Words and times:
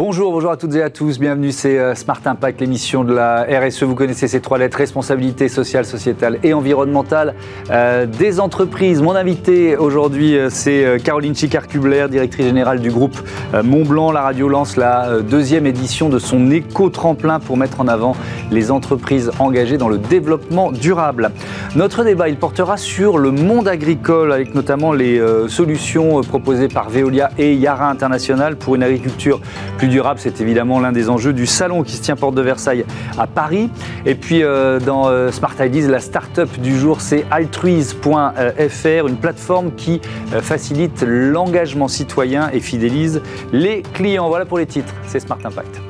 Bonjour, 0.00 0.30
bonjour 0.30 0.52
à 0.52 0.56
toutes 0.56 0.76
et 0.76 0.82
à 0.84 0.90
tous. 0.90 1.18
Bienvenue, 1.18 1.50
c'est 1.50 1.76
euh, 1.76 1.92
Smart 1.96 2.20
Impact, 2.24 2.60
l'émission 2.60 3.02
de 3.02 3.12
la 3.12 3.44
RSE. 3.50 3.82
Vous 3.82 3.96
connaissez 3.96 4.28
ces 4.28 4.40
trois 4.40 4.56
lettres 4.56 4.78
responsabilité 4.78 5.48
sociale, 5.48 5.84
sociétale 5.84 6.38
et 6.44 6.54
environnementale 6.54 7.34
euh, 7.72 8.06
des 8.06 8.38
entreprises. 8.38 9.02
Mon 9.02 9.16
invité 9.16 9.76
aujourd'hui, 9.76 10.38
euh, 10.38 10.50
c'est 10.50 11.02
Caroline 11.02 11.34
Chicard-Kubler, 11.34 12.06
directrice 12.12 12.46
générale 12.46 12.78
du 12.78 12.92
groupe 12.92 13.18
Montblanc. 13.52 14.12
La 14.12 14.22
radio 14.22 14.48
lance 14.48 14.76
la 14.76 15.20
deuxième 15.20 15.66
édition 15.66 16.08
de 16.08 16.20
son 16.20 16.48
éco-tremplin 16.52 17.40
pour 17.40 17.56
mettre 17.56 17.80
en 17.80 17.88
avant 17.88 18.14
les 18.52 18.70
entreprises 18.70 19.32
engagées 19.40 19.78
dans 19.78 19.88
le 19.88 19.98
développement 19.98 20.70
durable. 20.70 21.32
Notre 21.74 22.04
débat, 22.04 22.28
il 22.28 22.36
portera 22.36 22.76
sur 22.76 23.18
le 23.18 23.32
monde 23.32 23.66
agricole, 23.66 24.32
avec 24.32 24.54
notamment 24.54 24.92
les 24.92 25.20
solutions 25.48 26.20
proposées 26.20 26.68
par 26.68 26.88
Veolia 26.88 27.30
et 27.36 27.54
Yara 27.54 27.90
International 27.90 28.54
pour 28.56 28.76
une 28.76 28.84
agriculture 28.84 29.40
plus 29.76 29.87
durable, 29.88 30.20
c'est 30.22 30.40
évidemment 30.40 30.80
l'un 30.80 30.92
des 30.92 31.08
enjeux 31.10 31.32
du 31.32 31.46
salon 31.46 31.82
qui 31.82 31.96
se 31.96 32.02
tient 32.02 32.16
porte 32.16 32.34
de 32.34 32.42
Versailles 32.42 32.84
à 33.18 33.26
Paris. 33.26 33.70
Et 34.06 34.14
puis 34.14 34.42
euh, 34.42 34.80
dans 34.80 35.08
euh, 35.08 35.30
Smart 35.30 35.54
Ideas, 35.60 35.88
la 35.88 36.00
start-up 36.00 36.48
du 36.60 36.78
jour, 36.78 37.00
c'est 37.00 37.24
altruise.fr, 37.30 39.06
une 39.06 39.16
plateforme 39.16 39.72
qui 39.74 40.00
euh, 40.32 40.40
facilite 40.40 41.04
l'engagement 41.06 41.88
citoyen 41.88 42.50
et 42.52 42.60
fidélise 42.60 43.22
les 43.52 43.82
clients. 43.94 44.28
Voilà 44.28 44.44
pour 44.44 44.58
les 44.58 44.66
titres, 44.66 44.94
c'est 45.06 45.20
Smart 45.20 45.38
Impact. 45.44 45.87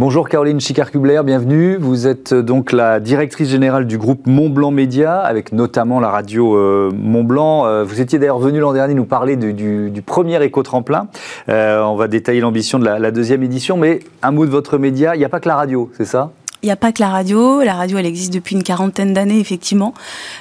Bonjour 0.00 0.30
Caroline 0.30 0.60
Chicard-Kubler, 0.60 1.20
bienvenue. 1.26 1.76
Vous 1.76 2.06
êtes 2.06 2.32
euh, 2.32 2.42
donc 2.42 2.72
la 2.72 3.00
directrice 3.00 3.50
générale 3.50 3.86
du 3.86 3.98
groupe 3.98 4.26
Montblanc 4.26 4.70
Média, 4.70 5.20
avec 5.20 5.52
notamment 5.52 6.00
la 6.00 6.08
radio 6.08 6.56
euh, 6.56 6.90
Montblanc. 6.90 7.66
Euh, 7.66 7.84
vous 7.84 8.00
étiez 8.00 8.18
d'ailleurs 8.18 8.38
venu 8.38 8.60
l'an 8.60 8.72
dernier 8.72 8.94
nous 8.94 9.04
parler 9.04 9.36
du, 9.36 10.02
premier 10.06 10.42
éco-tremplin. 10.42 11.08
on 11.48 11.96
va 11.96 12.08
détailler 12.08 12.40
l'ambition 12.40 12.78
de 12.78 12.86
la, 12.86 13.10
deuxième 13.10 13.42
édition, 13.42 13.76
mais 13.76 13.98
un 14.22 14.30
mot 14.30 14.46
de 14.46 14.50
votre 14.50 14.78
média, 14.78 15.14
il 15.14 15.18
n'y 15.18 15.24
a 15.26 15.28
pas 15.28 15.38
que 15.38 15.48
la 15.48 15.56
radio, 15.56 15.90
c'est 15.98 16.06
ça? 16.06 16.30
Il 16.62 16.66
n'y 16.66 16.72
a 16.72 16.76
pas 16.76 16.92
que 16.92 17.02
la 17.02 17.10
radio. 17.10 17.60
La 17.62 17.74
radio, 17.74 17.98
elle 17.98 18.06
existe 18.06 18.32
depuis 18.32 18.56
une 18.56 18.62
quarantaine 18.62 19.12
d'années, 19.12 19.38
effectivement. 19.38 19.92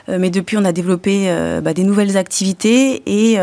mais 0.07 0.29
depuis, 0.29 0.55
on 0.55 0.63
a 0.63 0.71
développé 0.71 1.29
bah, 1.61 1.73
des 1.73 1.83
nouvelles 1.83 2.15
activités 2.15 3.03
et, 3.05 3.37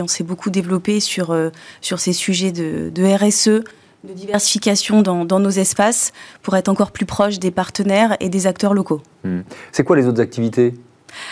on 0.00 0.08
s'est 0.08 0.24
beaucoup 0.24 0.48
développé 0.48 0.98
sur, 0.98 1.36
ces 1.82 2.14
sujets 2.14 2.52
de 2.52 2.90
RSE, 3.04 3.64
de 4.04 4.12
diversification 4.12 5.02
dans, 5.02 5.40
nos 5.40 5.50
espaces 5.50 6.12
pour 6.42 6.56
être 6.56 6.68
encore 6.68 6.92
plus 6.92 7.06
proche 7.06 7.38
des 7.38 7.50
partenaires 7.50 8.16
et 8.20 8.28
des 8.28 8.46
acteurs 8.46 8.74
locaux. 8.74 9.02
Hmm. 9.24 9.40
C'est 9.72 9.84
quoi 9.84 9.96
les 9.96 10.06
autres 10.06 10.20
activités? 10.20 10.74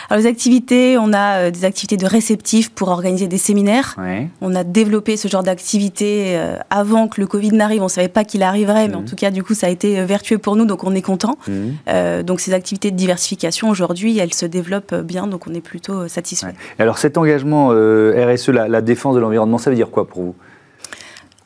Alors, 0.09 0.21
les 0.21 0.27
activités, 0.27 0.97
on 0.97 1.13
a 1.13 1.37
euh, 1.37 1.51
des 1.51 1.63
activités 1.63 1.97
de 1.97 2.05
réceptifs 2.05 2.71
pour 2.71 2.89
organiser 2.89 3.27
des 3.27 3.37
séminaires. 3.37 3.95
On 4.41 4.55
a 4.55 4.63
développé 4.63 5.17
ce 5.17 5.27
genre 5.27 5.43
d'activités 5.43 6.37
euh, 6.37 6.57
avant 6.69 7.07
que 7.07 7.21
le 7.21 7.27
Covid 7.27 7.51
n'arrive. 7.51 7.81
On 7.81 7.85
ne 7.85 7.89
savait 7.89 8.07
pas 8.07 8.23
qu'il 8.23 8.43
arriverait, 8.43 8.87
mais 8.87 8.95
en 8.95 9.01
hmm. 9.01 9.05
tout 9.05 9.15
cas, 9.15 9.31
du 9.31 9.43
coup, 9.43 9.53
ça 9.53 9.67
a 9.67 9.69
été 9.69 9.99
euh, 9.99 10.05
vertueux 10.05 10.39
pour 10.39 10.55
nous, 10.55 10.65
donc 10.65 10.83
on 10.83 10.95
est 10.95 11.01
content. 11.01 11.37
Hmm. 11.47 12.23
donc, 12.23 12.39
ces 12.39 12.53
activités 12.53 12.91
de 12.91 12.97
diversification, 12.97 13.69
aujourd'hui, 13.69 14.17
elles 14.17 14.33
se 14.33 14.45
développent 14.45 14.95
bien, 14.95 15.27
donc 15.27 15.47
on 15.47 15.53
est 15.53 15.61
plutôt 15.61 16.07
satisfait. 16.07 16.53
Alors, 16.79 16.97
cet 16.97 17.17
engagement 17.17 17.69
RSE, 17.69 18.49
la 18.49 18.81
défense 18.81 19.15
de 19.15 19.19
l'environnement, 19.19 19.57
ça 19.57 19.69
veut 19.69 19.75
dire 19.75 19.89
quoi 19.89 20.07
pour 20.07 20.23
vous? 20.23 20.35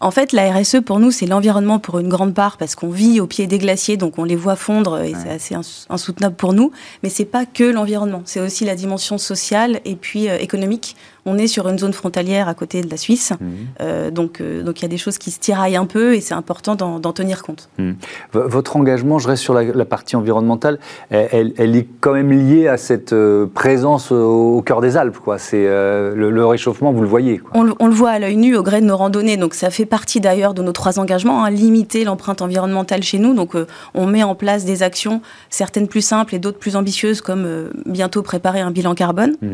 En 0.02 0.12
fait, 0.12 0.34
la 0.34 0.52
RSE, 0.52 0.82
pour 0.84 1.00
nous, 1.00 1.12
c'est 1.12 1.28
l'environnement 1.28 1.80
pour 1.80 2.00
une 2.00 2.10
grande 2.10 2.34
part, 2.34 2.58
parce 2.58 2.76
qu'on 2.76 2.90
vit 2.90 3.20
au 3.20 3.28
pied 3.28 3.46
des 3.46 3.60
glaciers, 3.60 3.98
donc 3.98 4.18
on 4.18 4.24
les 4.24 4.36
voit 4.36 4.56
fondre, 4.56 5.02
et 5.02 5.14
c'est 5.14 5.30
assez 5.30 5.56
insoutenable 5.90 6.36
pour 6.36 6.54
nous. 6.54 6.72
Mais 7.04 7.10
c'est 7.10 7.26
pas 7.26 7.46
que 7.46 7.64
l'environnement, 7.64 8.24
c'est 8.26 8.40
aussi 8.40 8.66
la 8.66 8.76
dimension 8.76 9.20
sociale 9.20 9.80
et 9.86 9.96
puis 9.96 10.28
euh, 10.28 10.38
économique. 10.38 10.96
On 11.26 11.38
est 11.38 11.48
sur 11.48 11.68
une 11.68 11.78
zone 11.78 11.94
frontalière 11.94 12.48
à 12.48 12.54
côté 12.54 12.82
de 12.82 12.90
la 12.90 12.98
Suisse, 12.98 13.32
mmh. 13.32 13.46
euh, 13.82 14.12
donc 14.12 14.42
euh, 14.42 14.64
donc 14.64 14.80
il 14.80 14.82
y 14.84 14.86
a 14.86 14.90
des 14.90 14.98
choses 14.98 15.18
qui 15.18 15.32
se 15.32 15.40
tiraillent 15.40 15.76
un 15.76 15.86
peu, 15.86 16.16
et 16.16 16.22
c'est 16.22 16.34
important 16.34 16.76
d'en 16.76 17.14
tenir 17.14 17.44
compte. 17.44 17.70
Mmh. 17.78 17.92
Votre 18.34 18.76
engagement, 18.78 19.20
je 19.20 19.28
reste 19.28 19.44
sur 19.44 19.54
la, 19.54 19.86
partie 19.86 20.16
environnementale, 20.16 20.80
elle, 21.10 21.76
est 21.76 21.88
quand 22.00 22.14
même 22.14 22.32
liée 22.32 22.68
à 22.68 22.78
cette 22.78 23.16
présence 23.54 24.12
au, 24.12 24.62
cœur 24.66 24.82
des 24.82 24.98
Alpes, 24.98 25.18
quoi. 25.18 25.38
C'est 25.38 25.66
le, 25.66 26.46
réchauffement, 26.46 26.92
vous 26.92 27.02
le 27.02 27.08
voyez. 27.08 27.42
On, 27.54 27.74
on, 27.80 27.88
le 27.88 27.94
voit 27.94 28.12
à 28.12 28.20
l'œil 28.20 28.38
nu 28.38 28.56
au 28.56 28.64
gré 28.64 28.82
de 28.82 28.86
nos 28.86 28.98
randonnées, 28.98 29.38
donc 29.38 29.54
ça 29.54 29.70
fait 29.70 29.86
partie 29.86 30.20
d'ailleurs 30.20 30.54
de 30.54 30.62
nos 30.62 30.72
trois 30.72 31.00
engagements, 31.00 31.44
hein, 31.44 31.50
limiter 31.50 32.04
l'empreinte 32.04 32.42
environnementale 32.42 33.04
chez 33.04 33.20
nous. 33.20 33.34
Donc 33.34 33.56
euh, 33.56 33.68
on 33.94 34.08
met 34.08 34.24
en 34.24 34.36
place 34.36 34.66
des 34.66 34.84
actions, 34.84 35.22
certaines 35.50 35.88
plus 35.88 36.02
simples 36.02 36.36
et 36.36 36.40
d'autres 36.40 36.58
plus 36.58 36.76
ambitieuses, 36.76 37.22
comme 37.22 37.46
euh, 37.46 37.70
bientôt 37.86 38.22
préparer 38.22 38.62
un 38.62 38.72
bilan 38.72 38.96
carbone. 38.96 39.36
Mmh. 39.42 39.48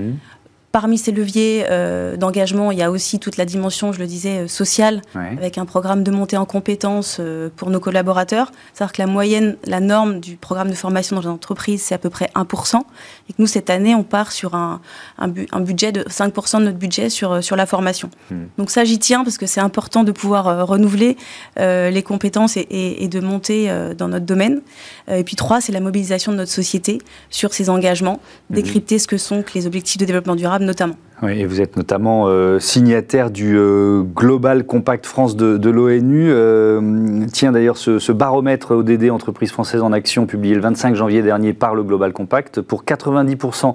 Parmi 0.73 0.97
ces 0.97 1.13
leviers 1.13 1.65
euh, 1.69 2.17
d'engagement, 2.17 2.71
il 2.71 2.77
y 2.77 2.83
a 2.83 2.91
aussi 2.91 3.19
toute 3.19 3.37
la 3.37 3.45
dimension, 3.45 3.93
je 3.93 3.99
le 3.99 4.05
disais, 4.05 4.39
euh, 4.39 4.47
sociale, 4.49 5.01
avec 5.15 5.57
un 5.57 5.65
programme 5.65 6.03
de 6.03 6.11
montée 6.11 6.35
en 6.35 6.45
compétences 6.45 7.17
euh, 7.21 7.49
pour 7.55 7.69
nos 7.69 7.79
collaborateurs. 7.79 8.51
C'est-à-dire 8.73 8.91
que 8.91 9.01
la 9.01 9.07
moyenne, 9.07 9.55
la 9.65 9.79
norme 9.79 10.19
du 10.19 10.35
programme 10.35 10.69
de 10.69 10.75
formation 10.75 11.15
dans 11.15 11.21
les 11.21 11.27
entreprises, 11.29 11.81
c'est 11.81 11.95
à 11.95 11.97
peu 11.97 12.09
près 12.09 12.29
1%. 12.35 12.81
Et 13.29 13.33
que 13.33 13.37
nous, 13.39 13.47
cette 13.47 13.69
année, 13.69 13.95
on 13.95 14.03
part 14.03 14.33
sur 14.33 14.55
un, 14.55 14.81
un, 15.17 15.29
budget 15.61 15.93
de 15.93 16.03
5% 16.03 16.59
de 16.59 16.65
notre 16.65 16.77
budget 16.77 17.09
sur, 17.09 17.41
sur 17.41 17.55
la 17.55 17.65
formation. 17.65 18.09
Hmm. 18.29 18.43
Donc 18.57 18.69
ça, 18.69 18.83
j'y 18.83 18.99
tiens 18.99 19.23
parce 19.23 19.37
que 19.37 19.45
c'est 19.45 19.61
important 19.61 20.03
de 20.03 20.11
pouvoir 20.11 20.67
renouveler 20.67 21.15
les 21.57 22.03
compétences 22.03 22.57
et, 22.57 22.67
et, 22.69 23.07
de 23.07 23.19
monter 23.19 23.71
dans 23.97 24.09
notre 24.09 24.25
domaine. 24.25 24.61
et 25.07 25.23
puis 25.23 25.35
trois, 25.35 25.61
c'est 25.61 25.71
la 25.71 25.79
mobilisation 25.79 26.31
de 26.33 26.37
notre 26.37 26.51
société 26.51 26.99
sur 27.29 27.53
ces 27.53 27.69
engagements, 27.69 28.19
hmm. 28.49 28.55
décrypter 28.55 28.99
ce 28.99 29.07
que 29.07 29.17
sont 29.17 29.43
les 29.55 29.65
objectifs 29.65 29.97
de 29.97 30.05
développement 30.05 30.35
durable 30.35 30.56
notamment. 30.65 30.95
Et 31.27 31.47
vous 31.47 31.61
êtes 31.61 31.77
notamment 31.77 32.25
euh, 32.27 32.59
signataire 32.59 33.31
du 33.31 33.57
euh, 33.57 34.03
Global 34.03 34.65
Compact 34.65 35.07
France 35.07 35.35
de, 35.35 35.69
l'ONU. 35.69 36.27
Euh, 36.29 37.25
tiens 37.33 37.51
d'ailleurs 37.51 37.77
ce, 37.77 38.11
baromètre 38.11 38.75
ODD 38.75 39.09
Entreprises 39.09 39.51
françaises 39.51 39.81
en 39.81 39.91
action 39.93 40.27
publié 40.27 40.53
le 40.53 40.61
25 40.61 40.93
janvier 40.93 41.23
dernier 41.23 41.53
par 41.53 41.73
le 41.73 41.81
Global 41.81 42.13
Compact. 42.13 42.61
Pour 42.61 42.83
90% 42.83 43.73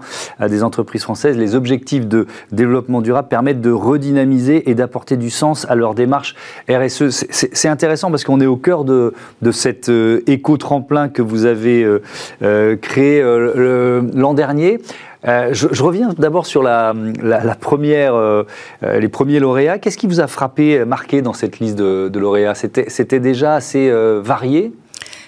des 0.49 0.63
entreprises 0.63 1.03
françaises, 1.03 1.37
les 1.37 1.57
objectifs 1.57 2.07
de 2.07 2.29
développement 2.53 3.01
durable 3.01 3.27
permettent 3.27 3.61
de 3.61 3.73
redynamiser 3.73 4.71
et 4.71 4.77
d'apporter 4.77 5.17
du 5.17 5.31
sens 5.31 5.67
à 5.69 5.75
leur 5.75 5.95
démarche 5.95 6.37
RSE. 6.71 7.09
C'est 7.31 7.69
intéressant 7.69 8.11
parce 8.11 8.23
qu'on 8.23 8.41
est 8.41 8.47
au 8.47 8.57
cœur 8.57 8.85
de, 8.85 9.15
de 9.43 9.51
cet 9.51 9.91
éco-tremplin 10.29 11.09
que 11.09 11.23
vous 11.23 11.45
avez 11.45 11.85
créé 12.81 13.23
l'an 14.15 14.35
dernier. 14.35 14.79
Euh, 15.27 15.51
je, 15.53 15.83
reviens 15.83 16.11
d'abord 16.19 16.47
sur 16.47 16.63
la, 16.63 16.95
première, 17.61 18.15
euh, 18.15 18.43
euh, 18.83 18.99
les 18.99 19.09
premiers 19.09 19.39
lauréats. 19.39 19.79
Qu'est-ce 19.79 19.99
qui 19.99 20.07
vous 20.07 20.21
a 20.21 20.27
frappé, 20.27 20.85
marqué 20.85 21.23
dans 21.23 21.33
cette 21.33 21.61
liste 21.61 21.77
de, 21.77 22.09
de 22.09 22.19
lauréats? 22.19 22.55
C'était 22.55 23.21
déjà 23.21 23.55
assez 23.55 23.91
varié? 24.21 24.73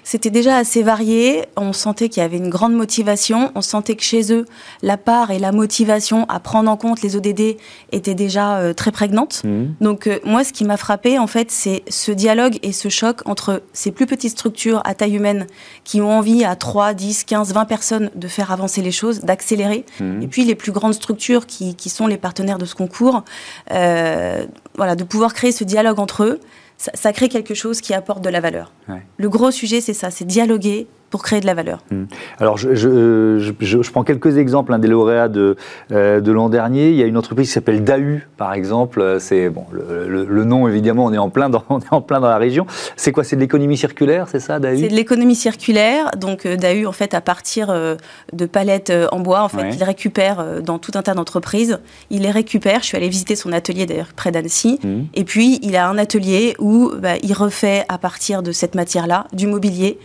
C'était 0.05 0.31
déjà 0.31 0.59
assez 0.59 0.83
varié. 0.83 1.47
On 1.57 1.73
sentait 1.73 2.09
qu'il 2.09 2.23
y 2.23 2.27
avait 2.27 2.37
une 2.37 2.51
grande 2.51 2.75
motivation. 2.75 3.51
On 3.55 3.63
sentait 3.63 3.97
que 3.97 4.03
chez 4.03 4.33
eux, 4.33 4.45
la 4.83 4.97
part 4.99 5.31
et 5.31 5.39
la 5.39 5.51
motivation 5.51 6.27
à 6.29 6.39
prendre 6.41 6.71
en 6.71 6.77
compte 6.77 7.01
les 7.03 7.17
ODD 7.17 7.57
étaient 7.91 8.15
déjà 8.15 8.59
euh, 8.59 8.75
très 8.75 8.93
prégnantes. 8.93 9.43
Mmh. 9.45 9.65
Donc 9.81 10.07
euh, 10.07 10.19
moi, 10.25 10.45
ce 10.45 10.53
qui 10.53 10.65
m'a 10.65 10.77
frappé, 10.77 11.19
en 11.19 11.27
fait, 11.27 11.51
c'est 11.51 11.83
ce 11.89 12.13
dialogue 12.13 12.59
et 12.63 12.73
ce 12.73 12.91
choc 12.91 13.23
entre 13.25 13.63
ces 13.73 13.91
plus 13.91 14.07
petites 14.07 14.33
structures 14.33 14.83
à 14.85 14.95
taille 14.95 15.17
humaine 15.17 15.47
qui 15.85 16.03
ont 16.03 16.19
envie 16.19 16.45
à 16.45 16.55
3, 16.55 16.93
10, 16.93 17.25
15, 17.25 17.55
20 17.55 17.65
personnes 17.65 18.11
de 18.15 18.29
faire 18.29 18.53
avancer 18.53 18.83
les 18.83 18.93
choses, 18.93 19.21
d'accélérer, 19.21 19.87
mmh. 20.01 20.23
et 20.23 20.27
puis 20.27 20.45
les 20.45 20.55
plus 20.55 20.73
grandes 20.73 20.95
structures 20.95 21.47
qui, 21.47 21.75
qui, 21.75 21.89
sont 21.89 22.07
les 22.07 22.19
partenaires 22.19 22.59
de 22.59 22.67
ce 22.67 22.75
concours, 22.75 23.25
euh, 23.71 24.45
voilà, 24.77 24.97
de 24.97 25.05
pouvoir 25.05 25.33
créer 25.33 25.53
ce 25.53 25.65
dialogue 25.65 25.99
entre 25.99 26.25
eux 26.25 26.41
ça, 26.77 27.13
crée 27.13 27.29
quelque 27.29 27.55
chose 27.55 27.81
qui 27.81 27.95
apporte 27.95 28.23
de 28.23 28.29
la 28.29 28.41
valeur. 28.41 28.73
Le 29.17 29.29
gros 29.29 29.51
sujet, 29.51 29.81
c'est 29.81 29.95
ça, 29.95 30.11
c'est 30.11 30.25
dialoguer, 30.25 30.87
pour 31.15 31.23
créer 31.23 31.39
de 31.39 31.47
la 31.47 31.55
valeur. 31.55 31.79
Hmm. 31.93 32.07
Alors, 32.41 32.57
je, 32.59 32.75
je, 32.75 33.53
je, 33.61 33.91
prends 33.93 34.03
quelques 34.03 34.37
exemples 34.37 34.73
un 34.73 34.81
des 34.81 34.89
lauréats 34.89 35.29
de, 35.29 35.55
euh, 35.93 36.21
de 36.21 36.33
l'an 36.33 36.49
dernier. 36.49 36.89
Il 36.89 36.97
y 36.97 37.05
a 37.05 37.07
une 37.07 37.17
entreprise 37.17 37.47
qui 37.47 37.53
s'appelle 37.53 37.85
DAU, 37.85 38.19
par 38.37 38.53
exemple. 38.53 39.19
C'est 39.21 39.49
bon, 39.49 39.65
le, 39.71 40.25
le, 40.25 40.45
nom, 40.45 40.67
évidemment, 40.67 41.05
on 41.05 41.13
est 41.13 41.19
en 41.19 41.31
plein 41.31 41.49
dans, 41.51 41.63
on 41.69 41.79
est 41.79 41.93
en 41.93 42.01
plein 42.01 42.19
dans 42.19 42.27
la 42.27 42.37
région. 42.37 42.67
C'est 42.97 43.13
quoi? 43.13 43.23
C'est 43.23 43.37
de 43.37 43.41
l'économie 43.43 43.77
circulaire, 43.77 44.27
c'est 44.29 44.41
ça, 44.41 44.59
DAU 44.59 44.77
C'est 44.77 44.89
de 44.89 44.95
l'économie 44.97 45.37
circulaire. 45.37 46.11
Donc, 46.17 46.47
euh, 46.47 46.57
DAU, 46.57 46.89
en 46.89 46.93
fait, 46.93 47.15
à 47.15 47.21
partir 47.21 47.71
euh, 47.71 47.95
de 48.33 48.45
palettes 48.45 48.93
en 49.13 49.21
bois, 49.21 49.43
en 49.43 49.49
fait, 49.49 49.71
il 49.73 49.85
récupère 49.85 50.63
dans 50.63 50.81
tout 50.81 50.93
un 50.97 51.03
tas 51.03 51.15
d'entreprises. 51.15 51.79
Il 52.11 52.23
les 52.23 52.33
récupère. 52.33 52.81
Je 52.81 52.87
suis 52.87 52.97
allée 52.97 53.09
visiter 53.09 53.37
son 53.37 53.53
atelier, 53.53 53.87
d'ailleurs, 53.87 54.15
près 54.17 54.33
d'Annecy. 54.33 54.81
Hmm. 54.83 55.03
Et 55.15 55.23
puis, 55.23 55.61
il 55.63 55.77
a 55.77 55.89
un 55.89 55.97
atelier 55.97 56.57
où 56.59 56.91
bah, 56.99 57.19
il 57.23 57.35
refait, 57.35 57.85
à 57.89 57.99
partir 57.99 58.43
de 58.43 58.51
cette 58.51 58.75
matière-là, 58.75 59.29
du 59.33 59.47
mobilier 59.47 60.01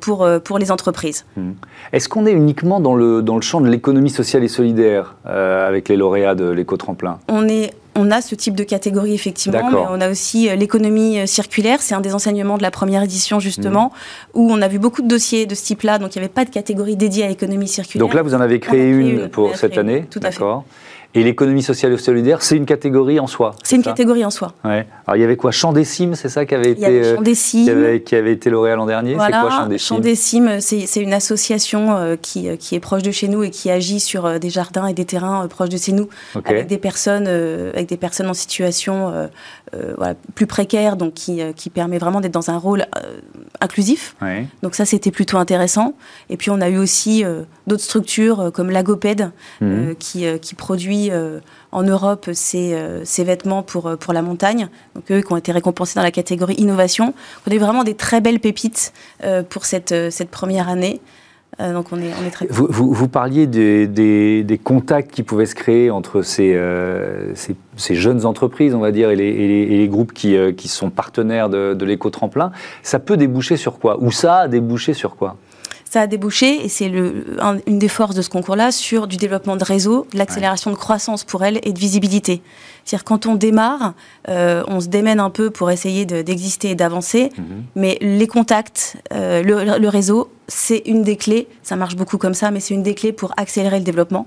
pour 0.00 0.28
pour 0.42 0.58
les 0.58 0.70
entreprises. 0.70 1.24
Hmm. 1.36 1.52
Est-ce 1.92 2.08
qu'on 2.08 2.26
est 2.26 2.32
uniquement 2.32 2.80
dans 2.80 2.94
le, 2.94 3.22
dans 3.22 3.36
le 3.36 3.42
champ 3.42 3.60
de 3.60 3.68
l'économie 3.68 4.10
sociale 4.10 4.44
et 4.44 4.48
solidaire 4.48 5.16
euh, 5.26 5.68
avec 5.68 5.88
les 5.88 5.96
lauréats 5.96 6.34
de 6.34 6.48
l'éco-tremplin? 6.50 7.18
On 7.28 7.48
est 7.48 7.72
on 7.94 8.10
a 8.10 8.22
ce 8.22 8.34
type 8.34 8.54
de 8.54 8.64
catégorie 8.64 9.12
effectivement, 9.12 9.70
mais 9.70 9.76
on 9.90 10.00
a 10.00 10.10
aussi 10.10 10.48
euh, 10.48 10.56
l'économie 10.56 11.20
euh, 11.20 11.26
circulaire. 11.26 11.82
C'est 11.82 11.94
un 11.94 12.00
des 12.00 12.14
enseignements 12.14 12.56
de 12.56 12.62
la 12.62 12.70
première 12.70 13.02
édition 13.02 13.38
justement, 13.38 13.92
mmh. 14.34 14.38
où 14.38 14.50
on 14.50 14.62
a 14.62 14.68
vu 14.68 14.78
beaucoup 14.78 15.02
de 15.02 15.08
dossiers 15.08 15.44
de 15.44 15.54
ce 15.54 15.64
type-là. 15.64 15.98
Donc 15.98 16.14
il 16.14 16.18
n'y 16.18 16.24
avait 16.24 16.32
pas 16.32 16.46
de 16.46 16.50
catégorie 16.50 16.96
dédiée 16.96 17.24
à 17.24 17.28
l'économie 17.28 17.68
circulaire. 17.68 18.06
Donc 18.06 18.14
là, 18.14 18.22
vous 18.22 18.34
en 18.34 18.40
avez 18.40 18.60
créé, 18.60 18.88
une, 18.88 19.28
pour 19.28 19.56
cette 19.56 19.76
année? 19.76 20.06
Tout 20.10 20.20
à 20.22 20.30
fait. 20.30 20.42
Et 21.14 21.22
l'économie 21.22 21.62
sociale 21.62 21.92
et 21.92 21.98
solidaire, 21.98 22.40
c'est 22.40 22.56
une 22.56 22.64
catégorie 22.64 23.20
en 23.20 23.26
soi. 23.26 23.54
C'est 23.62 23.76
une 23.76 23.82
catégorie 23.82 24.24
en 24.24 24.30
soi. 24.30 24.54
Ouais. 24.64 24.86
Alors 25.06 25.16
il 25.16 25.20
y 25.20 25.24
avait 25.24 25.36
quoi? 25.36 25.50
Champ 25.50 25.74
des 25.74 25.84
Cimes, 25.84 26.14
c'est 26.14 26.30
ça 26.30 26.46
qui 26.46 26.54
avait 26.54 26.70
été, 26.70 26.86
euh, 26.86 27.22
qui, 27.22 27.68
avait, 27.68 28.00
qui 28.00 28.14
avait 28.14 28.32
été 28.32 28.48
lauréat 28.48 28.76
l'an 28.76 28.86
dernier? 28.86 29.14
Voilà, 29.14 29.36
C'est 29.36 29.48
quoi 29.48 29.50
Champ 29.50 29.66
des 29.66 29.78
Cimes? 29.78 29.96
Champ 29.96 30.00
des 30.00 30.14
Cimes, 30.14 30.60
c'est 30.60 31.00
une 31.00 31.12
association 31.12 31.96
euh, 31.96 32.16
qui, 32.16 32.48
euh, 32.48 32.56
qui 32.56 32.76
est 32.76 32.80
proche 32.80 33.02
de 33.02 33.10
chez 33.10 33.28
nous 33.28 33.42
et 33.42 33.50
qui 33.50 33.70
agit 33.70 34.00
sur 34.00 34.40
des 34.40 34.48
jardins 34.48 34.86
et 34.86 34.94
des 34.94 35.04
terrains 35.04 35.46
proches 35.48 35.68
de 35.68 35.76
chez 35.76 35.92
nous, 35.92 36.08
avec 36.46 36.66
des 36.66 36.78
personnes, 36.78 37.26
avec 37.26 37.88
des 37.88 37.98
personnes 37.98 38.30
en 38.30 38.34
situation 38.34 39.12
voilà, 39.98 40.14
plus 40.34 40.46
précaire, 40.46 40.96
donc 40.96 41.12
qui, 41.12 41.42
qui 41.56 41.68
permet 41.68 41.98
vraiment 41.98 42.22
d'être 42.22 42.32
dans 42.32 42.50
un 42.50 42.56
rôle 42.56 42.86
inclusif. 43.60 44.16
Donc 44.62 44.74
ça, 44.74 44.86
c'était 44.86 45.10
plutôt 45.10 45.36
intéressant. 45.36 45.94
Et 46.30 46.38
puis 46.38 46.50
on 46.50 46.60
a 46.62 46.70
eu 46.70 46.78
aussi 46.78 47.22
d'autres 47.66 47.84
structures 47.84 48.50
comme 48.54 48.70
l'Agopède 48.70 49.30
mmh. 49.60 49.94
qui, 49.98 50.24
qui 50.40 50.54
produit 50.54 51.01
euh, 51.10 51.40
en 51.70 51.82
Europe 51.82 52.30
ces, 52.32 52.72
euh, 52.74 53.04
vêtements 53.18 53.62
pour, 53.62 53.86
euh, 53.86 53.96
pour 53.96 54.12
la 54.12 54.22
montagne, 54.22 54.68
donc 54.94 55.10
eux 55.10 55.20
qui 55.20 55.32
ont 55.32 55.36
été 55.36 55.52
récompensés 55.52 55.94
dans 55.96 56.02
la 56.02 56.10
catégorie 56.10 56.54
innovation. 56.54 57.14
On 57.46 57.50
a 57.50 57.54
eu 57.54 57.58
vraiment 57.58 57.84
des 57.84 57.94
très 57.94 58.20
belles 58.20 58.40
pépites 58.40 58.92
pour 59.48 59.64
cette, 59.64 59.94
première 60.30 60.68
année. 60.68 61.00
donc 61.58 61.86
on 61.92 61.98
est, 61.98 62.30
très 62.30 62.46
vous, 62.48 63.08
parliez 63.08 63.46
des, 63.46 64.60
contacts 64.62 65.10
qui 65.10 65.22
pouvaient 65.22 65.46
se 65.46 65.54
créer 65.54 65.90
entre 65.90 66.22
ces, 66.22 66.58
jeunes 67.90 68.26
entreprises, 68.26 68.74
on 68.74 68.80
va 68.80 68.90
dire, 68.90 69.10
et 69.10 69.16
les, 69.16 69.88
groupes 69.88 70.12
qui, 70.12 70.36
qui, 70.56 70.68
sont 70.68 70.90
partenaires 70.90 71.48
de, 71.48 71.74
de 71.74 71.84
l'éco-tremplin. 71.84 72.52
Ça 72.82 72.98
peut 72.98 73.16
déboucher 73.16 73.56
sur 73.56 73.78
quoi? 73.78 74.02
Ou 74.02 74.10
ça 74.10 74.40
a 74.40 74.48
débouché 74.48 74.94
sur 74.94 75.16
quoi? 75.16 75.36
Ça 75.92 76.00
a 76.00 76.06
débouché, 76.06 76.64
et 76.64 76.70
c'est 76.70 76.86
une 76.86 77.78
des 77.78 77.88
forces 77.88 78.14
de 78.14 78.22
ce 78.22 78.30
concours-là, 78.30 78.72
sur 78.72 79.06
du 79.06 79.18
développement 79.18 79.56
de 79.56 79.64
réseau, 79.64 80.06
de 80.14 80.16
l'accélération 80.16 80.70
de 80.70 80.76
croissance 80.76 81.22
pour 81.22 81.44
elle 81.44 81.60
et 81.64 81.72
de 81.74 81.78
visibilité. 81.78 82.40
C'est-à-dire 82.86 83.04
quand 83.04 83.26
on 83.26 83.34
démarre, 83.34 83.92
euh, 84.30 84.64
on 84.68 84.80
se 84.80 84.88
démène 84.88 85.20
un 85.20 85.28
peu 85.28 85.50
pour 85.50 85.70
essayer 85.70 86.06
d'exister 86.06 86.70
et 86.70 86.74
d'avancer, 86.74 87.28
mhm. 87.36 87.64
mais 87.74 87.98
les 88.00 88.26
contacts, 88.26 88.96
euh, 89.12 89.42
le, 89.42 89.88
réseau, 89.88 90.32
c'est 90.48 90.82
une 90.86 91.02
des 91.02 91.16
clés, 91.16 91.46
ça 91.62 91.76
marche 91.76 91.94
beaucoup 91.94 92.16
comme 92.16 92.32
ça, 92.32 92.50
mais 92.50 92.60
c'est 92.60 92.72
une 92.72 92.82
des 92.82 92.94
clés 92.94 93.12
pour 93.12 93.34
accélérer 93.36 93.78
le 93.78 93.84
développement. 93.84 94.26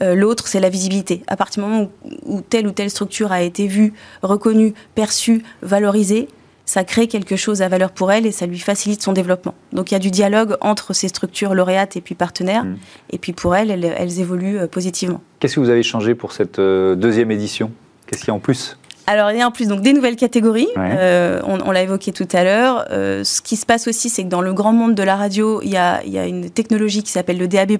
Euh, 0.00 0.14
l'autre, 0.14 0.48
c'est 0.48 0.60
la 0.60 0.70
visibilité. 0.70 1.24
À 1.26 1.36
partir 1.36 1.62
du 1.62 1.68
moment 1.68 1.90
où, 2.04 2.36
où, 2.36 2.40
telle 2.40 2.66
ou 2.66 2.72
telle 2.72 2.88
structure 2.88 3.32
a 3.32 3.42
été 3.42 3.66
vue, 3.66 3.92
reconnue, 4.22 4.72
perçue, 4.94 5.42
valorisée, 5.60 6.28
ça 6.64 6.84
crée 6.84 7.08
quelque 7.08 7.36
chose 7.36 7.62
à 7.62 7.68
valeur 7.68 7.90
pour 7.90 8.12
elle 8.12 8.26
et 8.26 8.32
ça 8.32 8.46
lui 8.46 8.58
facilite 8.58 9.02
son 9.02 9.12
développement. 9.12 9.54
Donc 9.72 9.90
il 9.90 9.94
y 9.94 9.96
a 9.96 10.00
du 10.00 10.10
dialogue 10.10 10.56
entre 10.60 10.92
ces 10.92 11.08
structures 11.08 11.54
lauréates 11.54 11.96
et 11.96 12.00
puis 12.00 12.14
partenaires. 12.14 12.64
Mm. 12.64 12.76
Et 13.10 13.18
puis 13.18 13.32
pour 13.32 13.54
elles, 13.56 13.70
elles, 13.70 14.20
évoluent 14.20 14.58
euh, 14.58 14.66
positivement. 14.66 15.20
Qu'est-ce 15.40 15.56
que 15.56 15.60
vous 15.60 15.70
avez 15.70 15.82
changé 15.82 16.14
pour 16.14 16.32
cette 16.32 16.58
euh, 16.58 16.94
deuxième 16.94 17.30
édition? 17.30 17.72
Qu'est-ce 18.06 18.20
qu'il 18.20 18.28
y 18.28 18.30
a 18.30 18.34
en 18.34 18.40
plus? 18.40 18.76
Alors, 19.06 19.30
il 19.30 19.38
y 19.38 19.42
a 19.42 19.46
en 19.46 19.50
plus 19.50 19.68
donc, 19.68 19.80
des 19.80 19.92
nouvelles 19.92 20.16
catégories. 20.16 20.68
Euh, 20.76 21.40
on, 21.44 21.70
l'a 21.70 21.82
évoqué 21.82 22.12
tout 22.12 22.28
à 22.32 22.44
l'heure. 22.44 22.86
ce 22.90 23.40
qui 23.40 23.56
se 23.56 23.66
passe 23.66 23.88
aussi, 23.88 24.08
c'est 24.08 24.24
que 24.24 24.28
dans 24.28 24.40
le 24.40 24.52
grand 24.52 24.72
monde 24.72 24.94
de 24.94 25.02
la 25.02 25.16
radio, 25.16 25.60
il 25.62 25.70
y 25.70 25.76
a, 25.76 26.02
il 26.04 26.12
y 26.12 26.18
a 26.18 26.26
une 26.26 26.50
technologie 26.50 27.02
qui 27.02 27.10
s'appelle 27.10 27.38
le 27.38 27.48
DAB, 27.48 27.72